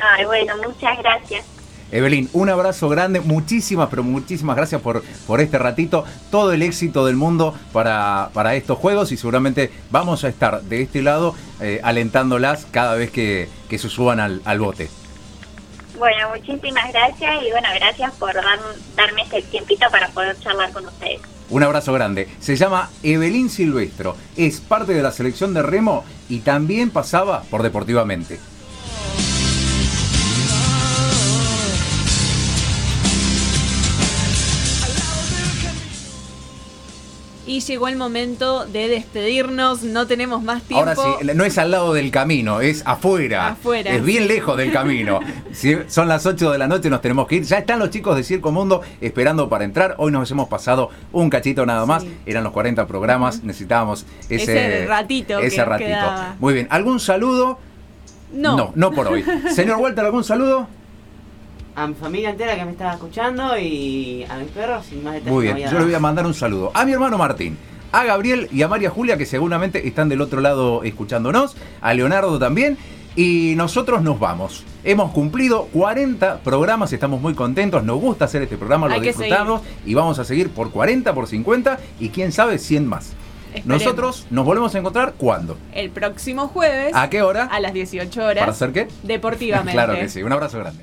Ay, 0.00 0.24
bueno, 0.24 0.54
muchas 0.58 0.98
gracias. 0.98 1.44
Evelyn, 1.90 2.30
un 2.32 2.48
abrazo 2.48 2.88
grande, 2.88 3.20
muchísimas, 3.20 3.88
pero 3.90 4.02
muchísimas 4.02 4.56
gracias 4.56 4.80
por, 4.80 5.02
por 5.26 5.40
este 5.42 5.58
ratito, 5.58 6.06
todo 6.30 6.52
el 6.54 6.62
éxito 6.62 7.04
del 7.04 7.16
mundo 7.16 7.54
para, 7.70 8.30
para 8.32 8.54
estos 8.54 8.78
juegos 8.78 9.12
y 9.12 9.18
seguramente 9.18 9.70
vamos 9.90 10.24
a 10.24 10.28
estar 10.28 10.62
de 10.62 10.80
este 10.80 11.02
lado 11.02 11.34
eh, 11.60 11.80
alentándolas 11.84 12.66
cada 12.70 12.94
vez 12.94 13.10
que, 13.10 13.46
que 13.68 13.78
se 13.78 13.90
suban 13.90 14.20
al, 14.20 14.40
al 14.46 14.58
bote. 14.58 14.88
Bueno, 15.98 16.30
muchísimas 16.30 16.90
gracias 16.90 17.42
y 17.46 17.50
bueno, 17.50 17.68
gracias 17.74 18.12
por 18.14 18.32
dar- 18.34 18.58
darme 18.96 19.22
este 19.24 19.42
tiempito 19.42 19.84
para 19.90 20.08
poder 20.08 20.38
charlar 20.40 20.72
con 20.72 20.86
ustedes. 20.86 21.20
Un 21.50 21.62
abrazo 21.62 21.92
grande. 21.92 22.26
Se 22.40 22.56
llama 22.56 22.88
Evelyn 23.02 23.50
Silvestro, 23.50 24.16
es 24.38 24.62
parte 24.62 24.94
de 24.94 25.02
la 25.02 25.12
selección 25.12 25.52
de 25.52 25.60
remo 25.62 26.04
y 26.30 26.38
también 26.38 26.88
pasaba 26.88 27.42
por 27.50 27.62
Deportivamente. 27.62 28.40
Y 37.52 37.60
llegó 37.60 37.86
el 37.88 37.96
momento 37.96 38.64
de 38.64 38.88
despedirnos, 38.88 39.82
no 39.82 40.06
tenemos 40.06 40.42
más 40.42 40.62
tiempo. 40.62 40.88
Ahora 40.88 40.96
sí, 40.96 41.26
no 41.34 41.44
es 41.44 41.58
al 41.58 41.70
lado 41.70 41.92
del 41.92 42.10
camino, 42.10 42.62
es 42.62 42.82
afuera. 42.86 43.48
Afuera, 43.48 43.90
Es 43.90 44.02
bien 44.02 44.26
lejos 44.26 44.56
del 44.56 44.72
camino. 44.72 45.20
Si 45.52 45.76
son 45.88 46.08
las 46.08 46.24
8 46.24 46.50
de 46.50 46.56
la 46.56 46.66
noche, 46.66 46.88
nos 46.88 47.02
tenemos 47.02 47.26
que 47.26 47.34
ir. 47.34 47.42
Ya 47.42 47.58
están 47.58 47.78
los 47.78 47.90
chicos 47.90 48.16
de 48.16 48.24
Circo 48.24 48.52
Mundo 48.52 48.80
esperando 49.02 49.50
para 49.50 49.64
entrar. 49.64 49.96
Hoy 49.98 50.10
nos 50.10 50.30
hemos 50.30 50.48
pasado 50.48 50.88
un 51.12 51.28
cachito 51.28 51.66
nada 51.66 51.84
más. 51.84 52.04
Sí. 52.04 52.16
Eran 52.24 52.42
los 52.42 52.54
40 52.54 52.86
programas. 52.86 53.44
Necesitábamos 53.44 54.06
ese, 54.30 54.34
Ese 54.78 54.86
ratito 54.86 55.38
Ese 55.40 55.56
que 55.56 55.64
ratito. 55.66 55.88
quedaba. 55.88 56.36
Muy 56.38 56.54
bien. 56.54 56.68
¿Algún 56.70 57.00
saludo? 57.00 57.58
No. 58.32 58.56
no, 58.56 58.72
no 58.74 58.92
por 58.92 59.08
hoy. 59.08 59.22
Señor 59.54 59.76
Walter, 59.76 60.06
¿algún 60.06 60.24
saludo? 60.24 60.68
A 61.74 61.86
mi 61.86 61.94
familia 61.94 62.30
entera 62.30 62.54
que 62.54 62.64
me 62.64 62.72
estaba 62.72 62.92
escuchando 62.92 63.56
y 63.58 64.24
a 64.28 64.36
mis 64.36 64.48
perros 64.48 64.84
sin 64.86 65.02
más 65.02 65.14
detalles. 65.14 65.32
Muy 65.32 65.44
bien, 65.44 65.56
yo 65.56 65.64
dar. 65.64 65.74
le 65.74 65.84
voy 65.84 65.94
a 65.94 66.00
mandar 66.00 66.26
un 66.26 66.34
saludo 66.34 66.70
a 66.74 66.84
mi 66.84 66.92
hermano 66.92 67.16
Martín, 67.16 67.56
a 67.92 68.04
Gabriel 68.04 68.48
y 68.52 68.62
a 68.62 68.68
María 68.68 68.90
Julia, 68.90 69.16
que 69.16 69.24
seguramente 69.24 69.86
están 69.88 70.08
del 70.08 70.20
otro 70.20 70.40
lado 70.40 70.82
escuchándonos, 70.82 71.56
a 71.80 71.94
Leonardo 71.94 72.38
también. 72.38 72.76
Y 73.14 73.54
nosotros 73.56 74.02
nos 74.02 74.18
vamos. 74.18 74.64
Hemos 74.84 75.12
cumplido 75.12 75.66
40 75.72 76.38
programas, 76.38 76.92
estamos 76.94 77.20
muy 77.20 77.34
contentos, 77.34 77.84
nos 77.84 78.00
gusta 78.00 78.24
hacer 78.24 78.42
este 78.42 78.56
programa, 78.56 78.88
lo 78.88 79.00
disfrutamos 79.00 79.60
y 79.84 79.92
vamos 79.92 80.18
a 80.18 80.24
seguir 80.24 80.50
por 80.50 80.70
40, 80.70 81.12
por 81.14 81.26
50 81.26 81.78
y 82.00 82.08
quién 82.08 82.32
sabe 82.32 82.58
100 82.58 82.86
más. 82.86 83.12
Esperemos. 83.54 83.66
Nosotros 83.66 84.26
nos 84.30 84.46
volvemos 84.46 84.74
a 84.74 84.78
encontrar 84.78 85.12
¿cuándo? 85.18 85.58
El 85.74 85.90
próximo 85.90 86.48
jueves 86.48 86.92
¿A 86.94 87.10
qué 87.10 87.20
hora? 87.20 87.44
a 87.44 87.60
las 87.60 87.74
18 87.74 88.24
horas. 88.24 88.38
¿Para 88.38 88.52
hacer 88.52 88.72
qué? 88.72 88.88
Deportivamente. 89.02 89.72
claro 89.72 89.94
que 89.94 90.08
sí, 90.08 90.22
un 90.22 90.32
abrazo 90.32 90.58
grande. 90.58 90.82